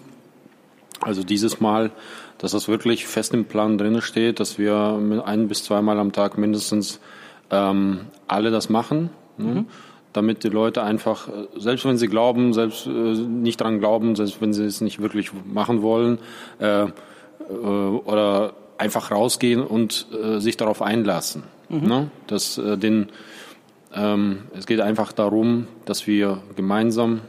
[1.01, 1.91] Also dieses Mal,
[2.37, 6.37] dass das wirklich fest im Plan drin steht, dass wir ein bis zweimal am Tag
[6.37, 6.99] mindestens
[7.49, 9.09] ähm, alle das machen.
[9.37, 9.45] Ne?
[9.45, 9.65] Mhm.
[10.13, 14.53] Damit die Leute einfach, selbst wenn sie glauben, selbst äh, nicht dran glauben, selbst wenn
[14.53, 16.19] sie es nicht wirklich machen wollen,
[16.59, 16.87] äh,
[17.51, 21.43] oder einfach rausgehen und äh, sich darauf einlassen.
[21.69, 21.87] Mhm.
[21.87, 22.11] Ne?
[22.27, 23.09] Das, äh, den,
[23.93, 27.21] ähm, es geht einfach darum, dass wir gemeinsam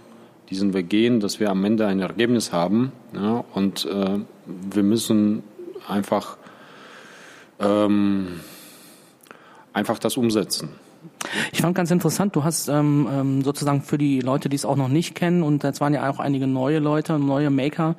[0.48, 2.92] diesen Weg gehen, dass wir am Ende ein Ergebnis haben.
[3.12, 3.44] Ja?
[3.54, 5.42] Und äh, wir müssen
[5.86, 6.38] einfach,
[7.60, 8.40] ähm,
[9.72, 10.70] einfach das umsetzen.
[11.52, 14.76] Ich fand ganz interessant, du hast ähm, ähm sozusagen für die Leute, die es auch
[14.76, 17.96] noch nicht kennen, und jetzt waren ja auch einige neue Leute, neue Maker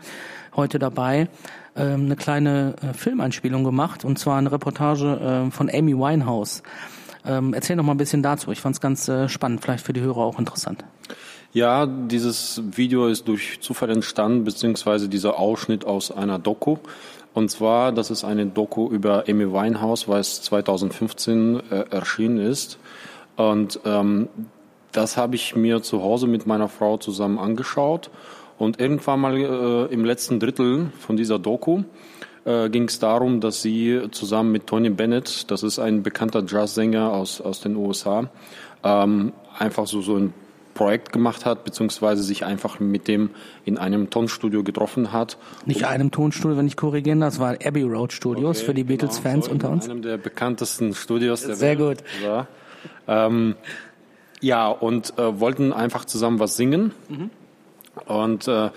[0.56, 1.28] heute dabei,
[1.76, 6.64] ähm, eine kleine äh, Filmeinspielung gemacht und zwar eine Reportage äh, von Amy Winehouse.
[7.26, 8.52] Ähm, erzähl noch mal ein bisschen dazu.
[8.52, 10.84] Ich fand es ganz äh, spannend, vielleicht für die Hörer auch interessant.
[11.54, 16.78] Ja, dieses Video ist durch Zufall entstanden, beziehungsweise dieser Ausschnitt aus einer Doku.
[17.34, 22.80] Und zwar, das ist eine Doku über Amy Winehouse, weil es 2015 äh, erschienen ist.
[23.36, 24.28] Und ähm,
[24.92, 28.12] das habe ich mir zu Hause mit meiner Frau zusammen angeschaut.
[28.58, 31.84] Und irgendwann mal äh, im letzten Drittel von dieser Doku
[32.46, 37.12] äh, ging es darum, dass sie zusammen mit Tony Bennett, das ist ein bekannter Jazzsänger
[37.12, 38.30] aus, aus den USA,
[38.84, 40.34] ähm, einfach so, so ein
[40.74, 43.30] Projekt gemacht hat, beziehungsweise sich einfach mit dem
[43.64, 45.38] in einem Tonstudio getroffen hat.
[45.66, 48.98] Nicht einem Tonstudio, wenn ich korrigieren das war Abbey Road Studios okay, für die genau,
[48.98, 49.88] Beatles-Fans unter uns.
[49.88, 52.04] Einem der bekanntesten Studios der Sehr Welt.
[52.20, 52.48] Sehr gut.
[53.08, 53.56] Ja, ähm,
[54.42, 56.92] ja und äh, wollten einfach zusammen was singen.
[57.08, 57.30] Mhm.
[58.06, 58.70] Und äh,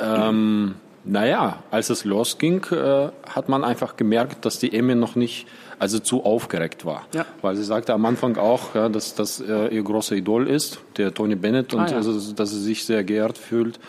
[0.00, 5.46] ähm, naja, als es losging, äh, hat man einfach gemerkt, dass die Emmy noch nicht,
[5.78, 7.06] also zu aufgeregt war.
[7.14, 7.24] Ja.
[7.40, 11.14] Weil sie sagte am Anfang auch, ja, dass das äh, ihr großer Idol ist, der
[11.14, 11.96] Tony Bennett, und ah, ja.
[11.96, 13.80] also, dass sie sich sehr geehrt fühlt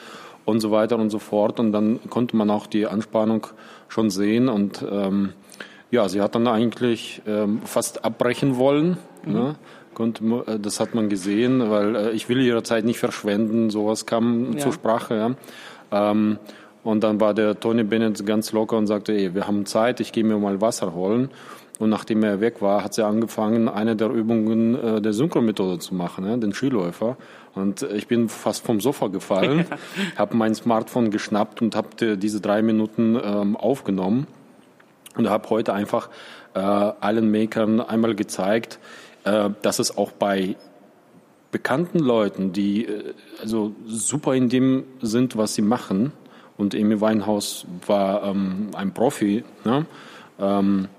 [0.45, 1.59] und so weiter und so fort.
[1.59, 3.47] Und dann konnte man auch die Anspannung
[3.89, 4.47] schon sehen.
[4.47, 5.33] Und ähm,
[5.91, 8.97] ja, sie hat dann eigentlich ähm, fast abbrechen wollen.
[9.25, 9.33] Mhm.
[9.33, 9.55] Ne?
[9.99, 13.69] Äh, das hat man gesehen, weil äh, ich will ihre Zeit nicht verschwenden.
[13.69, 14.59] Sowas kam ja.
[14.59, 15.15] zur Sprache.
[15.91, 16.11] Ja.
[16.11, 16.37] Ähm,
[16.83, 20.11] und dann war der Tony Bennett ganz locker und sagte, ey, wir haben Zeit, ich
[20.11, 21.29] gehe mir mal Wasser holen.
[21.79, 25.95] Und nachdem er weg war, hat sie angefangen, eine der Übungen äh, der Synchromethode zu
[25.95, 27.17] machen, ja, den Skiläufer.
[27.55, 29.65] Und ich bin fast vom Sofa gefallen,
[30.15, 34.27] habe mein Smartphone geschnappt und habe diese drei Minuten ähm, aufgenommen
[35.17, 36.09] und habe heute einfach
[36.53, 38.79] äh, allen Makern einmal gezeigt,
[39.23, 40.55] dass es auch bei
[41.51, 46.13] bekannten Leuten, die äh, also super in dem sind, was sie machen,
[46.57, 49.87] und Amy Weinhaus war ähm, ein Profi, ne?
[50.39, 50.89] ähm,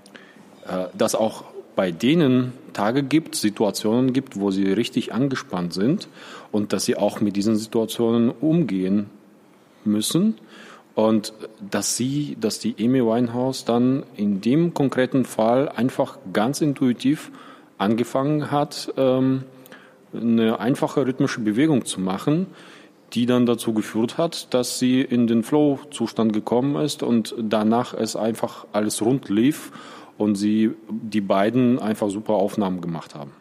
[0.66, 1.44] äh, dass auch
[1.76, 6.08] bei denen Tage gibt, Situationen gibt, wo sie richtig angespannt sind
[6.50, 9.06] und dass sie auch mit diesen Situationen umgehen
[9.84, 10.36] müssen
[10.96, 11.32] und
[11.70, 17.30] dass sie, dass die Amy Winehouse dann in dem konkreten Fall einfach ganz intuitiv
[17.82, 19.44] angefangen hat, ähm,
[20.14, 22.46] eine einfache rhythmische Bewegung zu machen,
[23.12, 28.16] die dann dazu geführt hat, dass sie in den Flow-Zustand gekommen ist und danach es
[28.16, 29.70] einfach alles rund lief
[30.16, 33.32] und sie die beiden einfach super Aufnahmen gemacht haben.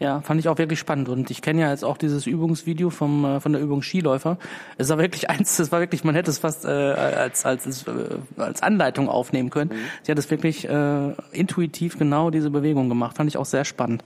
[0.00, 1.10] Ja, fand ich auch wirklich spannend.
[1.10, 4.38] Und ich kenne ja jetzt auch dieses Übungsvideo vom, äh, von der Übung Skiläufer.
[4.78, 7.92] Es war wirklich eins, es war wirklich, man hätte es fast äh, als, als, äh,
[8.38, 9.70] als Anleitung aufnehmen können.
[9.74, 9.80] Mhm.
[10.02, 13.18] Sie hat es wirklich äh, intuitiv genau diese Bewegung gemacht.
[13.18, 14.02] Fand ich auch sehr spannend.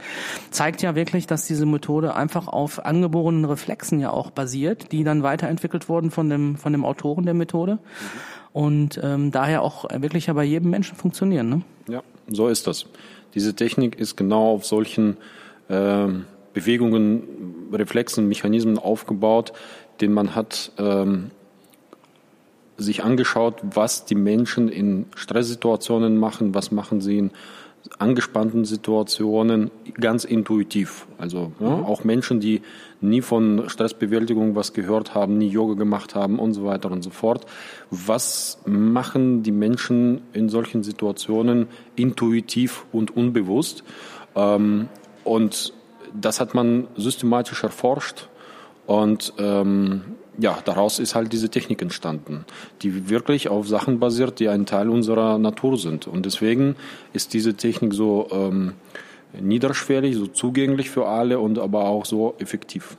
[0.50, 5.22] Zeigt ja wirklich, dass diese Methode einfach auf angeborenen Reflexen ja auch basiert, die dann
[5.22, 7.74] weiterentwickelt wurden von dem, von dem Autoren der Methode.
[7.74, 7.80] Mhm.
[8.52, 11.48] Und ähm, daher auch wirklich ja bei jedem Menschen funktionieren.
[11.48, 11.62] Ne?
[11.88, 12.86] Ja, so ist das.
[13.34, 15.18] Diese Technik ist genau auf solchen
[15.68, 19.52] ähm, Bewegungen, Reflexen, Mechanismen aufgebaut,
[20.00, 21.30] den man hat ähm,
[22.76, 27.30] sich angeschaut, was die Menschen in Stresssituationen machen, was machen sie in
[27.98, 31.06] angespannten Situationen ganz intuitiv.
[31.18, 31.84] Also ja, mhm.
[31.84, 32.62] auch Menschen, die
[33.00, 37.10] nie von Stressbewältigung was gehört haben, nie Yoga gemacht haben und so weiter und so
[37.10, 37.44] fort.
[37.90, 43.84] Was machen die Menschen in solchen Situationen intuitiv und unbewusst?
[44.34, 44.88] Ähm,
[45.24, 45.72] und
[46.12, 48.28] das hat man systematisch erforscht
[48.86, 50.02] und ähm,
[50.38, 52.44] ja, daraus ist halt diese Technik entstanden,
[52.82, 56.06] die wirklich auf Sachen basiert, die ein Teil unserer Natur sind.
[56.06, 56.76] Und deswegen
[57.12, 58.74] ist diese Technik so ähm,
[59.40, 62.96] niederschwellig, so zugänglich für alle und aber auch so effektiv.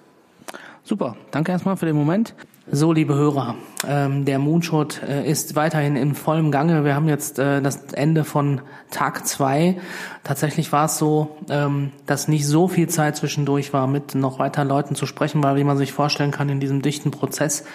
[0.83, 2.35] Super, danke erstmal für den Moment.
[2.71, 3.53] So, liebe Hörer,
[3.87, 6.83] ähm, der Moonshot äh, ist weiterhin in vollem Gange.
[6.83, 9.77] Wir haben jetzt äh, das Ende von Tag zwei.
[10.23, 14.65] Tatsächlich war es so, ähm, dass nicht so viel Zeit zwischendurch war, mit noch weiter
[14.65, 17.65] Leuten zu sprechen, weil wie man sich vorstellen kann, in diesem dichten Prozess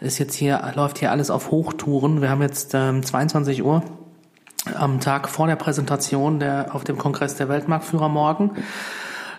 [0.00, 2.22] ist jetzt hier, läuft hier alles auf Hochtouren.
[2.22, 3.82] Wir haben jetzt ähm, 22 Uhr
[4.74, 8.52] am Tag vor der Präsentation der, auf dem Kongress der Weltmarktführer morgen.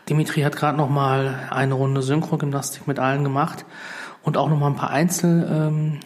[0.10, 3.66] Dimitri hat gerade noch mal eine Runde Synchrogymnastik mit allen gemacht
[4.24, 6.00] und auch noch mal ein paar Einzel ähm,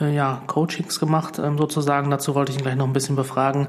[0.00, 2.10] äh, ja, Coachings gemacht, ähm, sozusagen.
[2.10, 3.68] Dazu wollte ich ihn gleich noch ein bisschen befragen.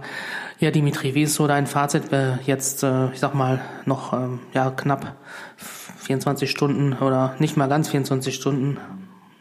[0.59, 4.39] Ja, Dimitri, wie ist so dein Fazit äh, jetzt, äh, ich sag mal, noch ähm,
[4.53, 5.15] ja, knapp
[5.57, 8.77] 24 Stunden oder nicht mal ganz 24 Stunden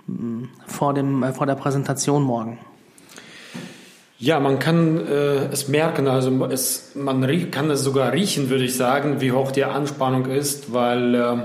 [0.09, 2.59] äh, vor, dem, äh, vor der Präsentation morgen?
[4.19, 8.77] Ja, man kann äh, es merken, also es, man kann es sogar riechen, würde ich
[8.77, 11.37] sagen, wie hoch die Anspannung ist, weil äh,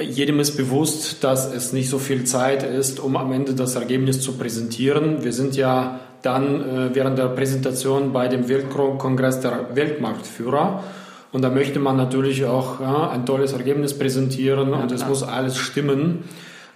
[0.00, 4.20] jedem ist bewusst, dass es nicht so viel Zeit ist, um am Ende das Ergebnis
[4.20, 5.22] zu präsentieren.
[5.22, 10.82] Wir sind ja dann äh, während der Präsentation bei dem Weltkongress der Weltmarktführer.
[11.30, 15.22] Und da möchte man natürlich auch ja, ein tolles Ergebnis präsentieren ja, und es muss
[15.22, 16.24] alles stimmen.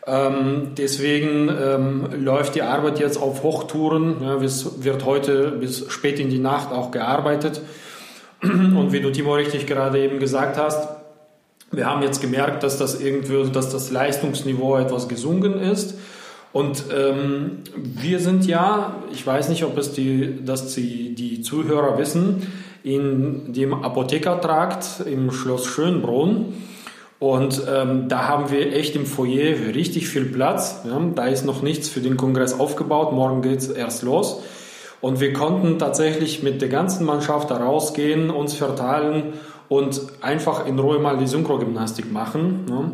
[0.06, 4.16] Ähm, deswegen ähm, läuft die Arbeit jetzt auf Hochtouren.
[4.22, 7.62] Ja, es wird heute bis spät in die Nacht auch gearbeitet.
[8.42, 10.88] Und wie du, Timo, richtig gerade eben gesagt hast,
[11.72, 15.94] wir haben jetzt gemerkt, dass das irgendwie, dass das Leistungsniveau etwas gesunken ist.
[16.52, 21.96] Und ähm, wir sind ja, ich weiß nicht, ob es die, dass die, die Zuhörer
[21.96, 22.46] wissen,
[22.84, 26.52] in dem Apothekertrakt im Schloss Schönbrunn.
[27.18, 30.82] Und ähm, da haben wir echt im Foyer richtig viel Platz.
[30.84, 33.12] Ja, da ist noch nichts für den Kongress aufgebaut.
[33.12, 34.42] Morgen geht es erst los.
[35.00, 39.34] Und wir konnten tatsächlich mit der ganzen Mannschaft da rausgehen, uns verteilen
[39.76, 42.66] und einfach in Ruhe mal die Synchrogymnastik machen.
[42.66, 42.90] Ne?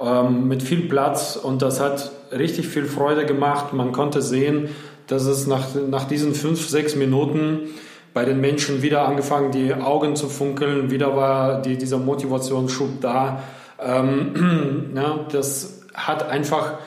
[0.00, 3.74] Ähm, mit viel Platz und das hat richtig viel Freude gemacht.
[3.74, 4.70] Man konnte sehen,
[5.06, 7.68] dass es nach, nach diesen fünf, sechs Minuten
[8.14, 13.42] bei den Menschen wieder angefangen, die Augen zu funkeln, wieder war die, dieser Motivationsschub da.
[13.78, 16.78] Ähm, ja, das hat einfach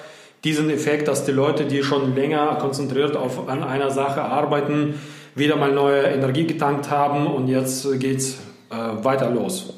[0.43, 4.95] diesen Effekt, dass die Leute, die schon länger konzentriert auf, an einer Sache arbeiten,
[5.35, 8.37] wieder mal neue Energie getankt haben und jetzt geht es
[8.69, 9.73] äh, weiter los.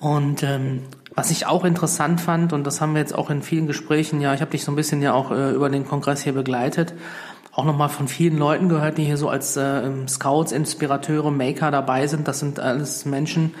[0.00, 0.82] Und ähm,
[1.14, 4.34] was ich auch interessant fand, und das haben wir jetzt auch in vielen Gesprächen, ja,
[4.34, 6.94] ich habe dich so ein bisschen ja auch äh, über den Kongress hier begleitet,
[7.52, 12.06] auch nochmal von vielen Leuten gehört, die hier so als äh, Scouts, Inspirateure, Maker dabei
[12.06, 12.28] sind.
[12.28, 13.54] Das sind alles Menschen,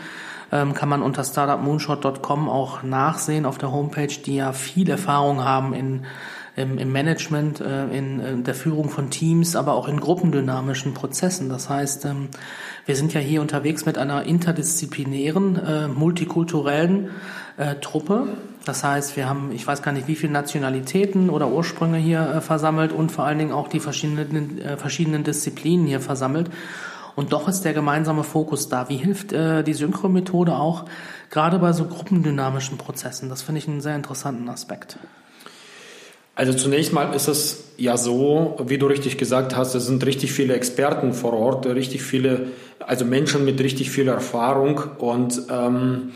[0.52, 5.74] ähm, kann man unter startupmoonshot.com auch nachsehen auf der Homepage, die ja viel Erfahrung haben
[5.74, 6.04] in
[6.58, 11.48] im, im Management, äh, in, in der Führung von Teams, aber auch in gruppendynamischen Prozessen.
[11.48, 12.28] Das heißt, ähm,
[12.86, 17.10] wir sind ja hier unterwegs mit einer interdisziplinären, äh, multikulturellen
[17.56, 18.28] äh, Truppe.
[18.64, 22.40] Das heißt, wir haben, ich weiß gar nicht, wie viele Nationalitäten oder Ursprünge hier äh,
[22.40, 26.50] versammelt und vor allen Dingen auch die verschiedenen, äh, verschiedenen Disziplinen hier versammelt.
[27.14, 28.88] Und doch ist der gemeinsame Fokus da.
[28.88, 30.84] Wie hilft äh, die Synchromethode auch
[31.30, 33.28] gerade bei so gruppendynamischen Prozessen?
[33.28, 34.98] Das finde ich einen sehr interessanten Aspekt.
[36.38, 40.30] Also zunächst mal ist es ja so, wie du richtig gesagt hast, es sind richtig
[40.30, 42.46] viele Experten vor Ort, richtig viele,
[42.78, 46.12] also Menschen mit richtig viel Erfahrung und ähm,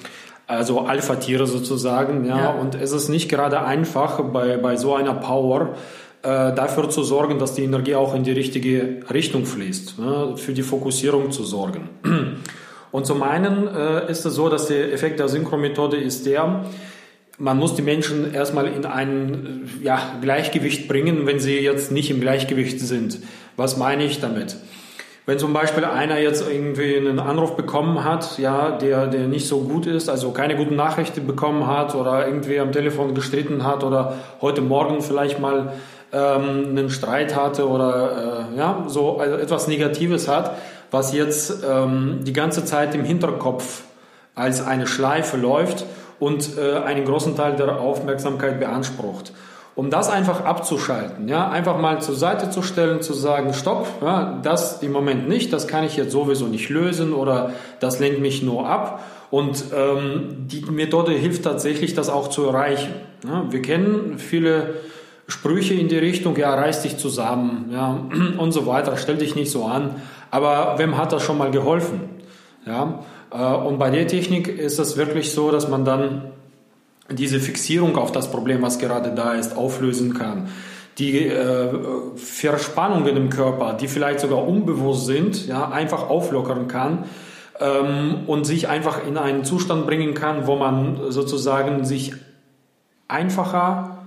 [0.47, 2.39] also Alpha-Tiere sozusagen, ja.
[2.39, 2.51] ja.
[2.51, 5.75] Und es ist nicht gerade einfach bei, bei so einer Power
[6.23, 10.53] äh, dafür zu sorgen, dass die Energie auch in die richtige Richtung fließt, ne, für
[10.53, 11.89] die Fokussierung zu sorgen.
[12.93, 16.65] Und zum einen äh, ist es so, dass der Effekt der Synchromethode ist der,
[17.39, 22.21] man muss die Menschen erstmal in ein ja, Gleichgewicht bringen, wenn sie jetzt nicht im
[22.21, 23.19] Gleichgewicht sind.
[23.57, 24.57] Was meine ich damit?
[25.25, 29.61] Wenn zum Beispiel einer jetzt irgendwie einen Anruf bekommen hat, ja, der, der nicht so
[29.61, 34.17] gut ist, also keine guten Nachrichten bekommen hat oder irgendwie am Telefon gestritten hat oder
[34.41, 35.75] heute Morgen vielleicht mal
[36.13, 40.57] ähm, einen Streit hatte oder äh, ja, so also etwas Negatives hat,
[40.91, 43.83] was jetzt ähm, die ganze Zeit im Hinterkopf
[44.35, 45.85] als eine Schleife läuft
[46.23, 49.33] und äh, einen großen Teil der Aufmerksamkeit beansprucht.
[49.75, 54.39] Um das einfach abzuschalten, ja, einfach mal zur Seite zu stellen, zu sagen, stopp, ja,
[54.41, 58.41] das im Moment nicht, das kann ich jetzt sowieso nicht lösen oder das lenkt mich
[58.41, 59.03] nur ab.
[59.33, 62.95] Und ähm, die Methode hilft tatsächlich, das auch zu erreichen.
[63.27, 64.75] Ja, wir kennen viele
[65.27, 67.99] Sprüche in die Richtung, ja, reiß dich zusammen, ja,
[68.39, 69.97] und so weiter, stell dich nicht so an.
[70.31, 72.23] Aber wem hat das schon mal geholfen?
[72.65, 73.01] Ja,
[73.33, 76.33] und bei der Technik ist es wirklich so, dass man dann
[77.11, 80.49] diese Fixierung auf das Problem, was gerade da ist, auflösen kann.
[80.99, 81.71] Die äh,
[82.17, 87.05] Verspannungen im Körper, die vielleicht sogar unbewusst sind, ja, einfach auflockern kann
[87.59, 92.13] ähm, und sich einfach in einen Zustand bringen kann, wo man sozusagen sich
[93.09, 93.99] einfacher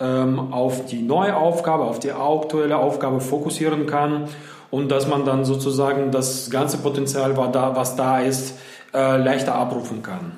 [0.00, 4.28] ähm, auf die neue Aufgabe, auf die aktuelle Aufgabe fokussieren kann
[4.72, 8.54] und dass man dann sozusagen das ganze Potenzial, was da ist,
[8.94, 10.32] äh, leichter abrufen kann.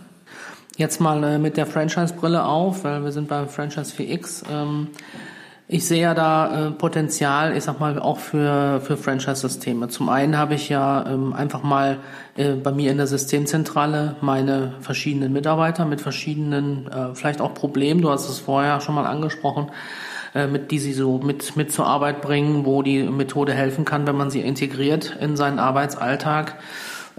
[0.77, 4.43] Jetzt mal äh, mit der Franchise-Brille auf, weil wir sind beim Franchise 4X.
[4.53, 4.89] Ähm,
[5.69, 9.87] ich sehe ja da äh, Potenzial, ich sag mal, auch für, für Franchise-Systeme.
[9.87, 11.99] Zum einen habe ich ja ähm, einfach mal
[12.37, 18.29] bei mir in der Systemzentrale meine verschiedenen Mitarbeiter mit verschiedenen, vielleicht auch Problemen, du hast
[18.29, 19.71] es vorher schon mal angesprochen,
[20.35, 24.07] äh, mit die sie so mit, mit zur Arbeit bringen, wo die Methode helfen kann,
[24.07, 26.57] wenn man sie integriert in seinen Arbeitsalltag.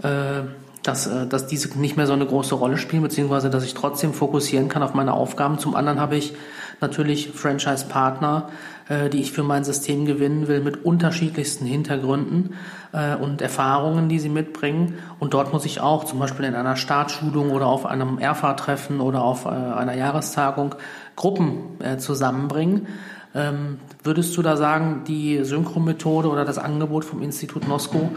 [0.02, 0.42] Äh,
[0.86, 4.12] dass, äh, dass diese nicht mehr so eine große Rolle spielen, beziehungsweise dass ich trotzdem
[4.12, 5.58] fokussieren kann auf meine Aufgaben.
[5.58, 6.34] Zum anderen habe ich
[6.80, 8.48] natürlich Franchise-Partner,
[8.88, 12.54] äh, die ich für mein System gewinnen will, mit unterschiedlichsten Hintergründen
[12.92, 14.98] äh, und Erfahrungen, die sie mitbringen.
[15.18, 19.22] Und dort muss ich auch zum Beispiel in einer Startschulung oder auf einem Erfahrtreffen oder
[19.22, 20.74] auf einer Jahrestagung
[21.14, 22.86] Gruppen zusammenbringen.
[23.34, 28.10] Ähm, würdest du da sagen, die Synchro-Methode oder das Angebot vom Institut Nosko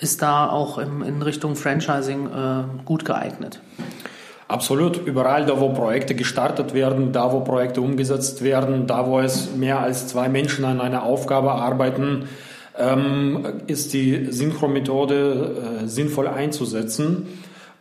[0.00, 3.60] ist da auch in, in Richtung Franchising äh, gut geeignet.
[4.46, 5.06] Absolut.
[5.06, 9.80] Überall da, wo Projekte gestartet werden, da, wo Projekte umgesetzt werden, da, wo es mehr
[9.80, 12.28] als zwei Menschen an einer Aufgabe arbeiten,
[12.78, 17.26] ähm, ist die Synchro-Methode äh, sinnvoll einzusetzen.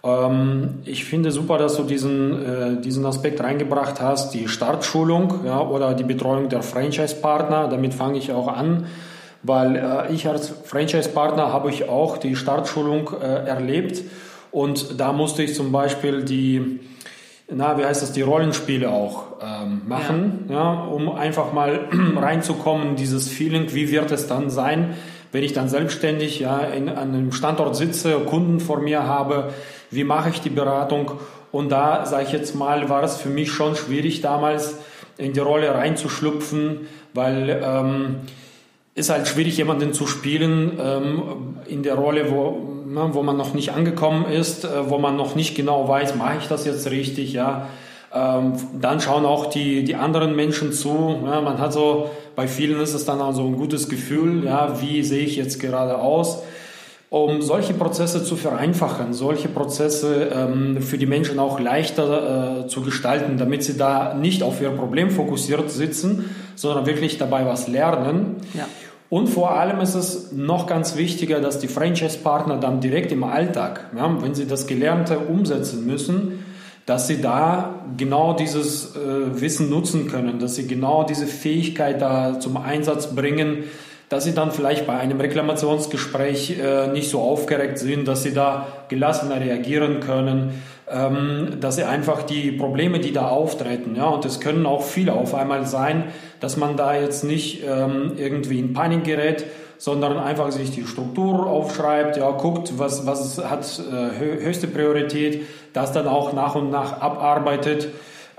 [0.03, 5.59] Ähm, ich finde super, dass du diesen, äh, diesen Aspekt reingebracht hast, die Startschulung ja,
[5.59, 7.67] oder die Betreuung der Franchise-Partner.
[7.67, 8.85] Damit fange ich auch an
[9.43, 14.01] weil äh, ich als Franchise-Partner habe ich auch die Startschulung äh, erlebt
[14.53, 16.79] und da musste ich zum Beispiel die,
[17.51, 20.55] na, wie heißt das, die Rollenspiele auch ähm, machen, ja.
[20.55, 20.83] ja.
[20.83, 24.93] um einfach mal reinzukommen, dieses Feeling, wie wird es dann sein,
[25.31, 29.51] wenn ich dann selbstständig ja, in, an einem Standort sitze, Kunden vor mir habe,
[29.89, 31.13] wie mache ich die Beratung
[31.51, 34.77] und da, sage ich jetzt mal, war es für mich schon schwierig damals
[35.17, 38.15] in die Rolle reinzuschlüpfen, weil ähm,
[38.93, 43.53] ist halt schwierig, jemanden zu spielen ähm, in der Rolle, wo, ne, wo man noch
[43.53, 47.33] nicht angekommen ist, äh, wo man noch nicht genau weiß, mache ich das jetzt richtig,
[47.33, 47.67] ja.
[48.13, 51.15] Ähm, dann schauen auch die, die anderen Menschen zu.
[51.25, 54.79] Ja, man hat so, bei vielen ist es dann auch so ein gutes Gefühl, ja,
[54.81, 56.43] wie sehe ich jetzt gerade aus.
[57.09, 62.81] Um solche Prozesse zu vereinfachen, solche Prozesse ähm, für die Menschen auch leichter äh, zu
[62.81, 68.37] gestalten, damit sie da nicht auf ihr Problem fokussiert sitzen, sondern wirklich dabei was lernen.
[68.55, 68.65] Ja.
[69.13, 73.91] Und vor allem ist es noch ganz wichtiger, dass die Franchise-Partner dann direkt im Alltag,
[73.95, 76.43] ja, wenn sie das Gelernte umsetzen müssen,
[76.87, 82.39] dass sie da genau dieses äh, Wissen nutzen können, dass sie genau diese Fähigkeit da
[82.39, 83.65] zum Einsatz bringen,
[84.09, 88.65] dass sie dann vielleicht bei einem Reklamationsgespräch äh, nicht so aufgeregt sind, dass sie da
[88.89, 94.65] gelassener reagieren können, dass sie einfach die Probleme, die da auftreten, ja, und es können
[94.65, 96.05] auch viele auf einmal sein,
[96.41, 99.45] dass man da jetzt nicht ähm, irgendwie in Panik gerät,
[99.77, 105.91] sondern einfach sich die Struktur aufschreibt, ja, guckt, was, was hat äh, höchste Priorität, das
[105.91, 107.89] dann auch nach und nach abarbeitet.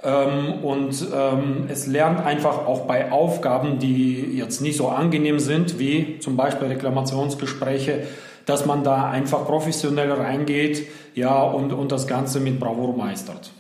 [0.02, 5.78] Ähm, und ähm, es lernt einfach auch bei Aufgaben, die jetzt nicht so angenehm sind,
[5.78, 8.04] wie zum Beispiel Reklamationsgespräche,
[8.46, 13.50] dass man da einfach professionell reingeht ja, und, und das Ganze mit Bravour meistert.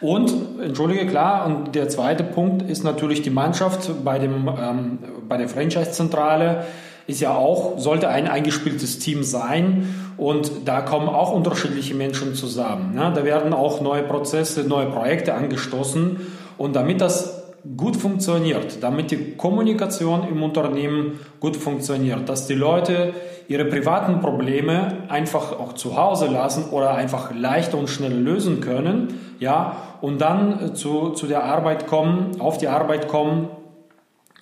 [0.00, 5.36] Und, entschuldige, klar, und der zweite Punkt ist natürlich die Mannschaft bei, dem, ähm, bei
[5.36, 6.64] der Franchise-Zentrale
[7.06, 12.94] ist ja auch, sollte ein eingespieltes Team sein und da kommen auch unterschiedliche Menschen zusammen.
[12.94, 13.12] Ne?
[13.14, 16.20] Da werden auch neue Prozesse, neue Projekte angestoßen
[16.58, 17.41] und damit das
[17.76, 23.14] gut funktioniert, damit die Kommunikation im Unternehmen gut funktioniert, dass die Leute
[23.48, 29.20] ihre privaten Probleme einfach auch zu Hause lassen oder einfach leichter und schneller lösen können,
[29.38, 33.48] ja, und dann zu, zu der Arbeit kommen, auf die Arbeit kommen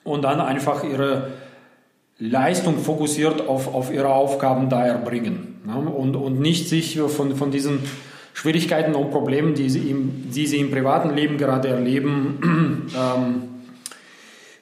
[0.05, 1.29] und dann einfach ihre
[2.19, 5.77] Leistung fokussiert auf, auf ihre Aufgaben da erbringen ne?
[5.77, 7.81] und, und nicht sich von, von diesen
[8.33, 13.43] Schwierigkeiten und Problemen, die sie, im, die sie im privaten Leben gerade erleben, ähm,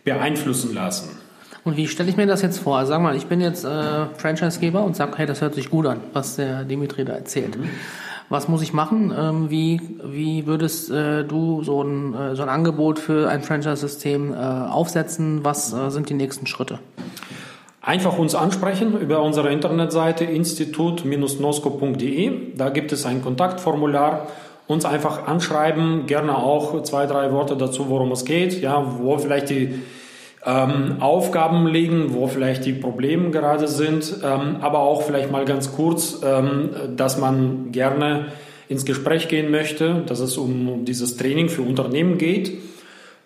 [0.05, 1.11] beeinflussen lassen.
[1.65, 2.79] Und wie stelle ich mir das jetzt vor?
[2.79, 5.87] Also sag mal, ich bin jetzt äh, Franchisegeber und sage, hey, das hört sich gut
[5.87, 7.59] an, was der Dimitri da erzählt.
[7.59, 7.69] Mhm.
[8.31, 9.13] Was muss ich machen?
[9.17, 14.35] Ähm, wie, wie würdest äh, du so ein, äh, so ein Angebot für ein Franchise-System
[14.35, 15.45] äh, aufsetzen?
[15.45, 16.79] Was äh, sind die nächsten Schritte?
[17.89, 22.55] Einfach uns ansprechen über unsere Internetseite institut-nosco.de.
[22.55, 24.27] Da gibt es ein Kontaktformular.
[24.67, 29.49] Uns einfach anschreiben, gerne auch zwei, drei Worte dazu, worum es geht, ja, wo vielleicht
[29.49, 29.81] die
[30.45, 35.73] ähm, Aufgaben liegen, wo vielleicht die Probleme gerade sind, ähm, aber auch vielleicht mal ganz
[35.73, 38.27] kurz, ähm, dass man gerne
[38.69, 42.53] ins Gespräch gehen möchte, dass es um, um dieses Training für Unternehmen geht.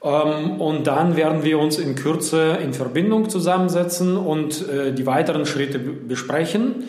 [0.03, 5.47] Ähm, und dann werden wir uns in Kürze in Verbindung zusammensetzen und äh, die weiteren
[5.47, 6.85] Schritte besprechen.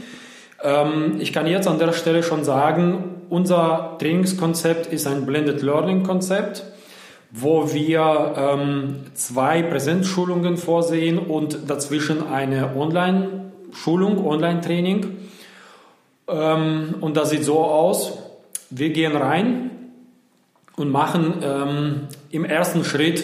[0.64, 6.04] Ähm, ich kann jetzt an der Stelle schon sagen, unser Trainingskonzept ist ein Blended Learning
[6.04, 6.64] Konzept,
[7.32, 15.18] wo wir ähm, zwei Präsenzschulungen vorsehen und dazwischen eine Online-Schulung, Online-Training.
[16.26, 18.14] und das sieht so aus.
[18.70, 19.72] Wir gehen rein
[20.76, 22.02] und machen ähm,
[22.32, 23.24] im ersten Schritt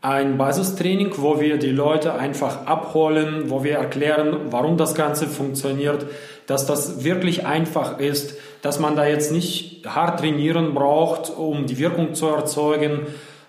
[0.00, 6.06] ein Basistraining, wo wir die Leute einfach abholen, wo wir erklären, warum das Ganze funktioniert,
[6.46, 11.78] dass das wirklich einfach ist, dass man da jetzt nicht hart trainieren braucht, um die
[11.78, 13.00] Wirkung zu erzeugen,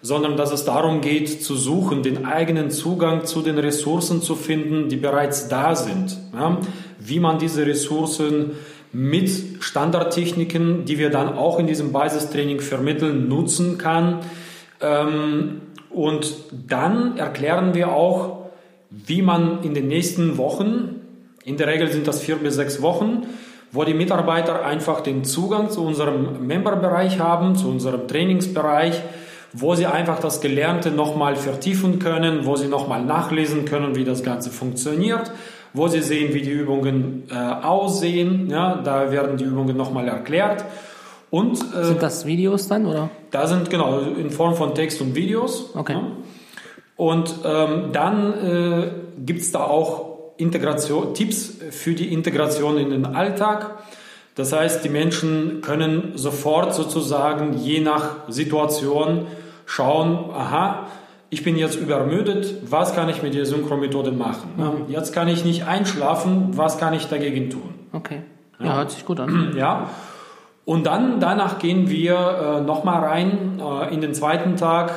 [0.01, 4.89] sondern dass es darum geht, zu suchen, den eigenen Zugang zu den Ressourcen zu finden,
[4.89, 6.17] die bereits da sind.
[6.33, 6.57] Ja?
[6.99, 8.51] Wie man diese Ressourcen
[8.91, 9.29] mit
[9.59, 14.19] Standardtechniken, die wir dann auch in diesem Basistraining vermitteln, nutzen kann.
[14.81, 16.35] Ähm, und
[16.67, 18.49] dann erklären wir auch,
[18.89, 20.95] wie man in den nächsten Wochen,
[21.43, 23.23] in der Regel sind das vier bis sechs Wochen,
[23.71, 29.01] wo die Mitarbeiter einfach den Zugang zu unserem Memberbereich haben, zu unserem Trainingsbereich,
[29.53, 34.23] wo sie einfach das Gelernte nochmal vertiefen können, wo sie nochmal nachlesen können, wie das
[34.23, 35.31] Ganze funktioniert
[35.73, 38.49] wo Sie sehen, wie die Übungen äh, aussehen.
[38.49, 40.65] Ja, da werden die Übungen nochmal erklärt.
[41.29, 43.09] Und, äh, sind das Videos dann, oder?
[43.31, 45.75] Da sind, genau, in Form von Text und Videos.
[45.75, 45.93] Okay.
[45.93, 46.01] Ja.
[46.95, 48.91] Und ähm, dann äh,
[49.25, 53.83] gibt es da auch Integration, Tipps für die Integration in den Alltag.
[54.35, 59.27] Das heißt, die Menschen können sofort sozusagen je nach Situation
[59.65, 60.87] schauen, aha,
[61.29, 64.51] ich bin jetzt übermüdet, was kann ich mit der Synchromethode machen?
[64.57, 64.91] Mhm.
[64.91, 67.73] Jetzt kann ich nicht einschlafen, was kann ich dagegen tun?
[67.91, 68.21] Okay.
[68.59, 69.53] Ja, ja hört sich gut an.
[69.57, 69.89] Ja.
[70.65, 74.91] Und dann, danach gehen wir äh, nochmal rein äh, in den zweiten Tag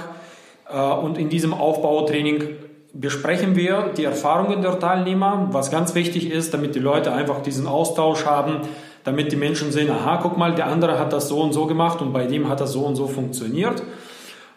[0.71, 2.45] äh, und in diesem Aufbautraining
[2.93, 7.67] besprechen wir die Erfahrungen der Teilnehmer, was ganz wichtig ist, damit die Leute einfach diesen
[7.67, 8.61] Austausch haben,
[9.05, 12.03] damit die Menschen sehen, aha, guck mal, der andere hat das so und so gemacht
[12.03, 13.83] und bei dem hat das so und so funktioniert.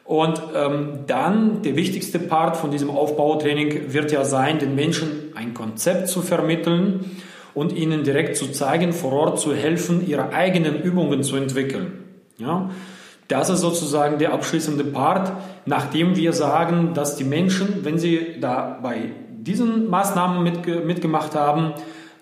[0.06, 5.56] Und ähm, dann der wichtigste Part von diesem Aufbautraining wird ja sein, den Menschen ein
[5.56, 7.18] Konzept zu vermitteln
[7.56, 12.04] und ihnen direkt zu zeigen, vor Ort zu helfen, ihre eigenen Übungen zu entwickeln.
[12.38, 12.70] Ja?
[13.28, 15.32] Das ist sozusagen der abschließende Part,
[15.66, 21.74] nachdem wir sagen, dass die Menschen, wenn sie da bei diesen Maßnahmen mitge mitgemacht haben,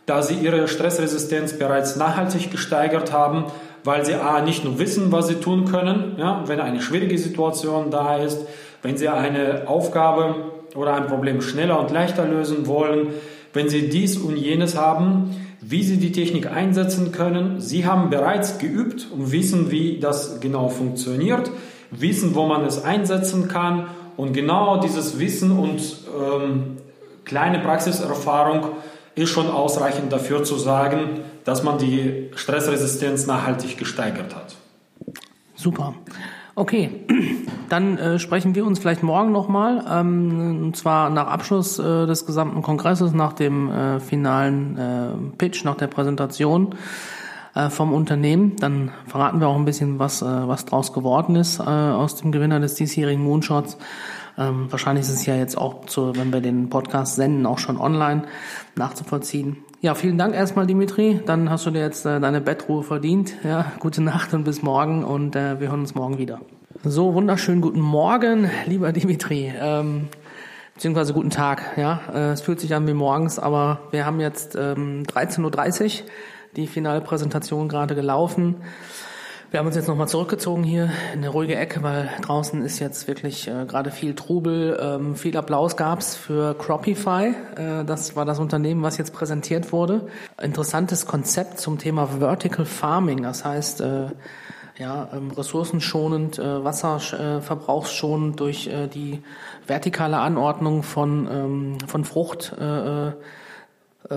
[0.06, 3.46] da sie ihre Stressresistenz bereits nachhaltig gesteigert haben,
[3.84, 7.92] weil sie A, nicht nur wissen, was sie tun können, ja, wenn eine schwierige Situation
[7.92, 8.40] da ist,
[8.82, 10.36] wenn sie eine Aufgabe
[10.76, 13.10] oder ein Problem schneller und leichter lösen wollen,
[13.54, 17.62] wenn sie dies und jenes haben, wie sie die Technik einsetzen können.
[17.62, 21.52] Sie haben bereits geübt und wissen, wie das genau funktioniert,
[21.92, 25.82] wissen, wo man es einsetzen kann und genau dieses Wissen und
[26.20, 26.78] ähm,
[27.26, 28.66] kleine Praxiserfahrung
[29.16, 34.56] ist schon ausreichend dafür zu sagen, dass man die Stressresistenz nachhaltig gesteigert hat.
[35.56, 35.94] Super.
[36.56, 37.06] Okay,
[37.70, 42.26] dann äh, sprechen wir uns vielleicht morgen nochmal, ähm, und zwar nach Abschluss äh, des
[42.26, 46.76] gesamten Kongresses, nach dem äh, finalen äh, Pitch, nach der Präsentation.
[47.56, 48.56] äh, vom Unternehmen.
[48.58, 52.60] Dann verraten wir auch ein bisschen, was, äh, was draus geworden ist aus dem Gewinner
[52.60, 53.78] des diesjährigen Moonshots.
[54.38, 57.80] Ähm, wahrscheinlich ist es ja jetzt auch, zu, wenn wir den Podcast senden, auch schon
[57.80, 58.24] online
[58.76, 59.58] nachzuvollziehen.
[59.82, 61.22] Ja, vielen Dank erstmal, Dimitri.
[61.26, 63.34] Dann hast du dir jetzt äh, deine Bettruhe verdient.
[63.44, 66.40] Ja, gute Nacht und bis morgen und äh, wir hören uns morgen wieder.
[66.84, 69.54] So, wunderschönen guten Morgen, lieber Dimitri.
[69.60, 70.08] Ähm,
[70.74, 71.78] beziehungsweise guten Tag.
[71.78, 76.08] Ja, äh, es fühlt sich an wie morgens, aber wir haben jetzt ähm, 13.30 Uhr
[76.56, 78.56] die Finalpräsentation gerade gelaufen.
[79.54, 83.08] Wir haben uns jetzt nochmal zurückgezogen hier in eine ruhige Ecke, weil draußen ist jetzt
[83.08, 84.80] wirklich äh, gerade viel Trubel.
[84.82, 87.36] Ähm, viel Applaus gab's für Cropify.
[87.56, 90.08] Äh, das war das Unternehmen, was jetzt präsentiert wurde.
[90.42, 93.22] Interessantes Konzept zum Thema Vertical Farming.
[93.22, 94.08] Das heißt, äh,
[94.80, 99.22] ja, ähm, ressourcenschonend, äh, wasserverbrauchsschonend durch äh, die
[99.68, 102.56] vertikale Anordnung von, ähm, von Frucht.
[102.60, 103.12] Äh, äh äh,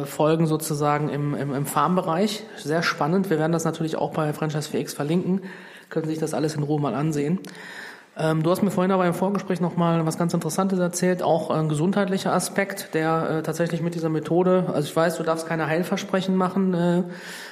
[0.05, 2.43] Folgen sozusagen im, im, im Farmbereich.
[2.57, 3.31] Sehr spannend.
[3.31, 5.43] Wir werden das natürlich auch bei Franchise 4X verlinken.
[5.91, 7.41] Können Sie sich das alles in Ruhe mal ansehen.
[8.19, 11.69] Ähm, du hast mir vorhin aber im Vorgespräch nochmal was ganz Interessantes erzählt, auch ein
[11.69, 16.35] gesundheitlicher Aspekt, der äh, tatsächlich mit dieser Methode, also ich weiß, du darfst keine Heilversprechen
[16.35, 17.03] machen, äh,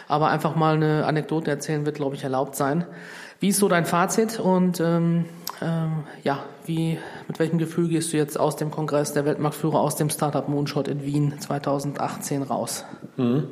[0.08, 2.86] aber einfach mal eine Anekdote erzählen wird, glaube ich, erlaubt sein.
[3.40, 5.26] Wie ist so dein Fazit und ähm,
[5.62, 6.98] ähm, ja, wie,
[7.28, 10.88] mit welchem Gefühl gehst du jetzt aus dem Kongress der Weltmarktführer aus dem Startup Moonshot
[10.88, 12.84] in Wien 2018 raus?
[13.16, 13.48] Mhm.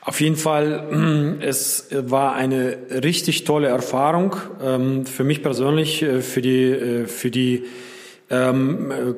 [0.00, 6.42] Auf jeden Fall, es war eine richtig tolle Erfahrung ähm, für mich persönlich, äh, für
[6.42, 7.64] die, äh, für die
[8.30, 9.14] ähm, äh,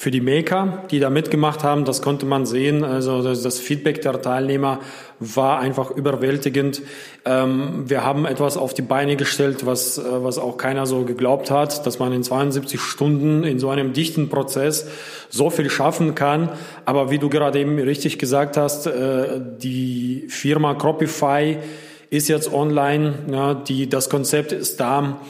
[0.00, 2.84] für die Maker, die da mitgemacht haben, das konnte man sehen.
[2.84, 4.80] Also das, Feedback der Teilnehmer
[5.18, 6.80] war einfach überwältigend.
[7.26, 11.50] Ähm, wir haben etwas auf die Beine gestellt, was, äh, was auch keiner so geglaubt
[11.50, 14.88] hat, dass man in 72 Stunden in so einem dichten Prozess
[15.28, 16.48] so viel schaffen kann.
[16.86, 21.58] Aber wie du gerade eben richtig gesagt hast, äh, die Firma Cropify
[22.08, 25.20] ist jetzt online, die, das Konzept ist da.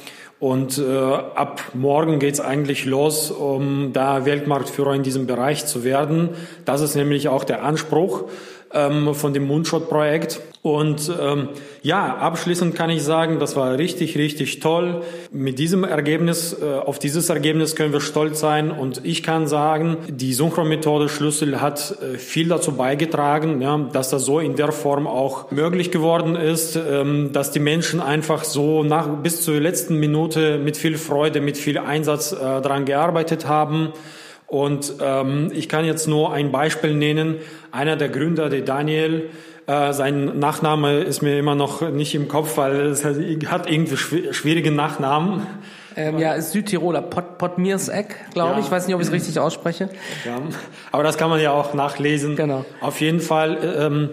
[0.41, 6.31] Und äh, ab morgen geht's eigentlich los, um da Weltmarktführer in diesem Bereich zu werden.
[6.65, 8.25] Das ist nämlich auch der Anspruch
[8.73, 10.41] ähm, von dem Moonshot-Projekt.
[10.63, 11.49] Und ähm,
[11.81, 15.03] ja, abschließend kann ich sagen, das war richtig, richtig toll.
[15.33, 18.71] Mit diesem Ergebnis, äh, auf dieses Ergebnis können wir stolz sein.
[18.71, 24.27] Und ich kann sagen, die Synchronmethode Schlüssel hat äh, viel dazu beigetragen, ja, dass das
[24.27, 29.09] so in der Form auch möglich geworden ist, ähm, dass die Menschen einfach so nach
[29.09, 33.95] bis zur letzten Minute mit viel Freude, mit viel Einsatz äh, daran gearbeitet haben.
[34.47, 37.37] Und ähm, ich kann jetzt nur ein Beispiel nennen.
[37.71, 39.31] Einer der Gründer, der Daniel,
[39.71, 44.73] äh, sein Nachname ist mir immer noch nicht im Kopf, weil es hat irgendwie schwierige
[44.73, 45.47] Nachnamen.
[45.97, 48.59] Ähm, ja, ist Südtiroler, Pot, Potmierseck, glaube ja.
[48.59, 48.67] ich.
[48.67, 49.89] Ich weiß nicht, ob ich es richtig ausspreche.
[50.25, 50.41] Ja,
[50.91, 52.35] aber das kann man ja auch nachlesen.
[52.35, 52.65] Genau.
[52.81, 54.11] Auf jeden Fall ähm,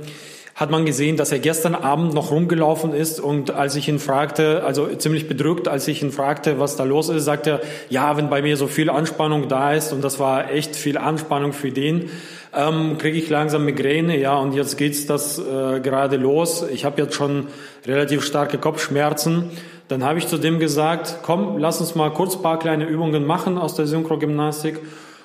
[0.58, 4.64] hat man gesehen, dass er gestern Abend noch rumgelaufen ist und als ich ihn fragte,
[4.66, 8.28] also ziemlich bedrückt, als ich ihn fragte, was da los ist, sagte er, ja, wenn
[8.32, 12.10] bei mir so viel Anspannung da ist und das war echt viel Anspannung für den,
[12.56, 16.66] ähm, kriege ich langsam Migräne, ja, und jetzt geht's das äh, gerade los.
[16.74, 17.48] Ich habe jetzt schon
[17.86, 19.52] relativ starke Kopfschmerzen.
[19.90, 23.60] Dann habe ich zu dem gesagt, komm, lass uns mal kurz paar kleine Übungen machen
[23.60, 24.80] aus der Synchrogymnastik.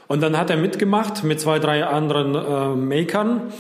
[0.09, 3.51] Und dann hat er mitgemacht mit zwei, drei anderen äh, Makern.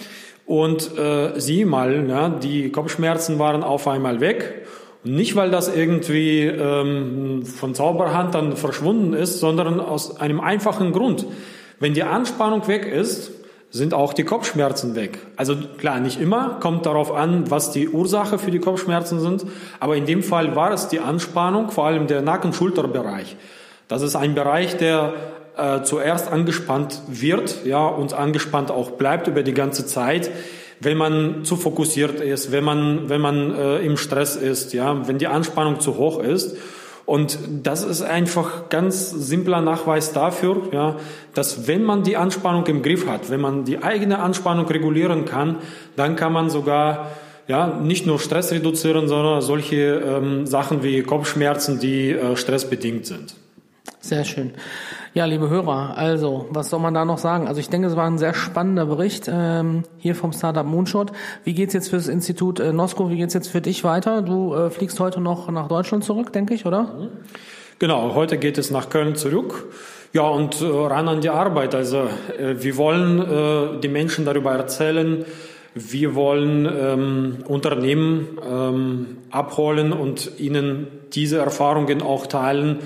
[0.46, 4.66] Und äh, sieh mal, ne, die Kopfschmerzen waren auf einmal weg.
[5.04, 10.92] Und nicht, weil das irgendwie ähm, von Zauberhand dann verschwunden ist, sondern aus einem einfachen
[10.92, 11.26] Grund.
[11.80, 13.32] Wenn die Anspannung weg ist,
[13.70, 15.18] sind auch die Kopfschmerzen weg.
[15.36, 19.46] Also klar, nicht immer, kommt darauf an, was die Ursache für die Kopfschmerzen sind.
[19.80, 23.36] Aber in dem Fall war es die Anspannung, vor allem der Nacken-Schulterbereich.
[23.88, 25.14] Das ist ein Bereich, der
[25.56, 30.30] äh, zuerst angespannt wird, ja, und angespannt auch bleibt über die ganze Zeit,
[30.80, 35.18] wenn man zu fokussiert ist, wenn man, wenn man äh, im Stress ist, ja, wenn
[35.18, 36.56] die Anspannung zu hoch ist.
[37.04, 40.96] Und das ist einfach ganz simpler Nachweis dafür, ja,
[41.34, 45.56] dass wenn man die Anspannung im Griff hat, wenn man die eigene Anspannung regulieren kann,
[45.96, 47.10] dann kann man sogar
[47.48, 53.34] ja, nicht nur Stress reduzieren, sondern solche ähm, Sachen wie Kopfschmerzen, die äh, stressbedingt sind.
[54.02, 54.50] Sehr schön.
[55.14, 57.46] Ja, liebe Hörer, also, was soll man da noch sagen?
[57.46, 61.12] Also ich denke, es war ein sehr spannender Bericht ähm, hier vom Startup Moonshot.
[61.44, 64.22] Wie geht's jetzt fürs Institut äh, NOSCO, wie geht's jetzt für dich weiter?
[64.22, 67.10] Du äh, fliegst heute noch nach Deutschland zurück, denke ich, oder?
[67.78, 69.66] Genau, heute geht es nach Köln zurück.
[70.12, 71.76] Ja, und äh, ran an die Arbeit.
[71.76, 75.24] Also äh, wir wollen äh, die Menschen darüber erzählen,
[75.74, 82.80] wir wollen ähm, Unternehmen ähm, abholen und ihnen diese Erfahrungen auch teilen,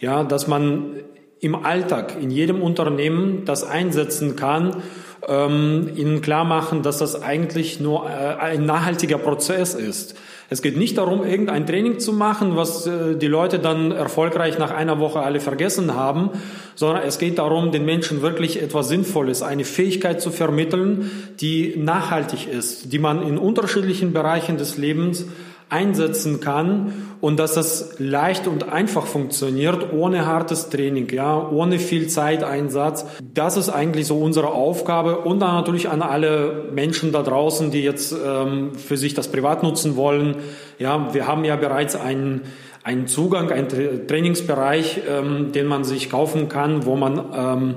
[0.00, 0.96] ja, dass man
[1.40, 4.82] im Alltag, in jedem Unternehmen das einsetzen kann
[5.26, 10.16] ähm, ihnen klar machen, dass das eigentlich nur äh, ein nachhaltiger Prozess ist.
[10.50, 14.70] Es geht nicht darum, irgendein Training zu machen, was äh, die Leute dann erfolgreich nach
[14.70, 16.30] einer Woche alle vergessen haben,
[16.74, 22.48] sondern es geht darum, den Menschen wirklich etwas Sinnvolles, eine Fähigkeit zu vermitteln, die nachhaltig
[22.48, 25.26] ist, die man in unterschiedlichen Bereichen des Lebens
[25.70, 32.08] einsetzen kann und dass das leicht und einfach funktioniert, ohne hartes Training, ja, ohne viel
[32.08, 33.06] Zeiteinsatz.
[33.34, 37.82] Das ist eigentlich so unsere Aufgabe und dann natürlich an alle Menschen da draußen, die
[37.82, 40.36] jetzt ähm, für sich das privat nutzen wollen.
[40.78, 42.42] Ja, wir haben ja bereits einen
[42.84, 43.68] einen Zugang, einen
[44.06, 47.74] Trainingsbereich, ähm, den man sich kaufen kann, wo man ähm,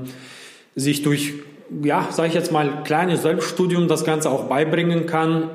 [0.75, 1.33] sich durch,
[1.83, 5.49] ja, sage ich jetzt mal, kleines Selbststudium das Ganze auch beibringen kann.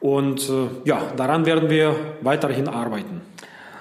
[0.00, 3.20] Und äh, ja, daran werden wir weiterhin arbeiten.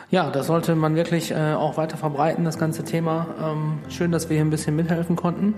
[0.10, 3.28] Ja, das sollte man wirklich äh, auch weiter verbreiten, das ganze Thema.
[3.44, 5.54] Ähm, schön, dass wir hier ein bisschen mithelfen konnten.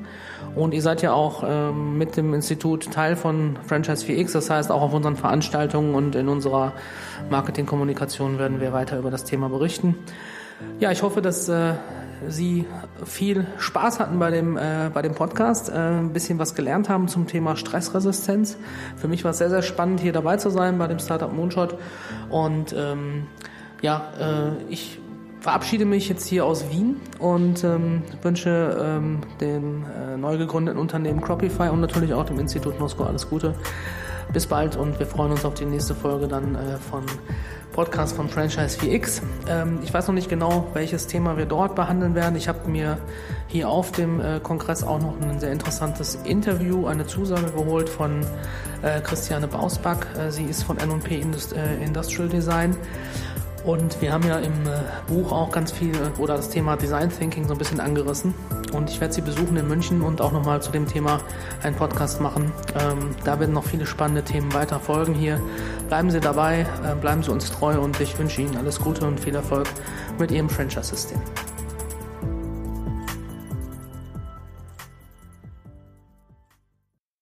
[0.55, 4.33] Und ihr seid ja auch ähm, mit dem Institut Teil von Franchise 4X.
[4.33, 6.73] Das heißt, auch auf unseren Veranstaltungen und in unserer
[7.29, 9.95] Marketingkommunikation werden wir weiter über das Thema berichten.
[10.79, 11.73] Ja, ich hoffe, dass äh,
[12.27, 12.65] Sie
[13.05, 17.07] viel Spaß hatten bei dem, äh, bei dem Podcast, äh, ein bisschen was gelernt haben
[17.07, 18.57] zum Thema Stressresistenz.
[18.97, 21.77] Für mich war es sehr, sehr spannend, hier dabei zu sein bei dem Startup Moonshot.
[22.29, 23.27] Und ähm,
[23.81, 24.99] ja, äh, ich
[25.39, 31.21] verabschiede mich jetzt hier aus Wien und ähm, wünsche ähm, dem äh, neu gegründeten Unternehmen
[31.21, 33.55] Cropify und natürlich auch dem Institut Moskau alles Gute.
[34.31, 37.03] Bis bald und wir freuen uns auf die nächste Folge dann äh, von
[37.71, 39.21] Podcast von Franchise 4X.
[39.47, 42.35] Ähm, ich weiß noch nicht genau, welches Thema wir dort behandeln werden.
[42.35, 42.97] Ich habe mir
[43.47, 48.25] hier auf dem äh, Kongress auch noch ein sehr interessantes Interview, eine Zusage geholt von
[48.81, 50.05] äh, Christiane Bausback.
[50.17, 52.75] Äh, sie ist von N&P Indust äh, Industrial Design.
[53.63, 57.09] Und wir haben ja im äh, Buch auch ganz viel äh, oder das Thema Design
[57.09, 58.33] Thinking so ein bisschen angerissen.
[58.73, 61.19] Und ich werde Sie besuchen in München und auch nochmal zu dem Thema
[61.63, 62.51] einen Podcast machen.
[62.79, 65.39] Ähm, da werden noch viele spannende Themen weiter folgen hier.
[65.87, 69.19] Bleiben Sie dabei, äh, bleiben Sie uns treu und ich wünsche Ihnen alles Gute und
[69.19, 69.67] viel Erfolg
[70.17, 71.19] mit Ihrem Franchise-System.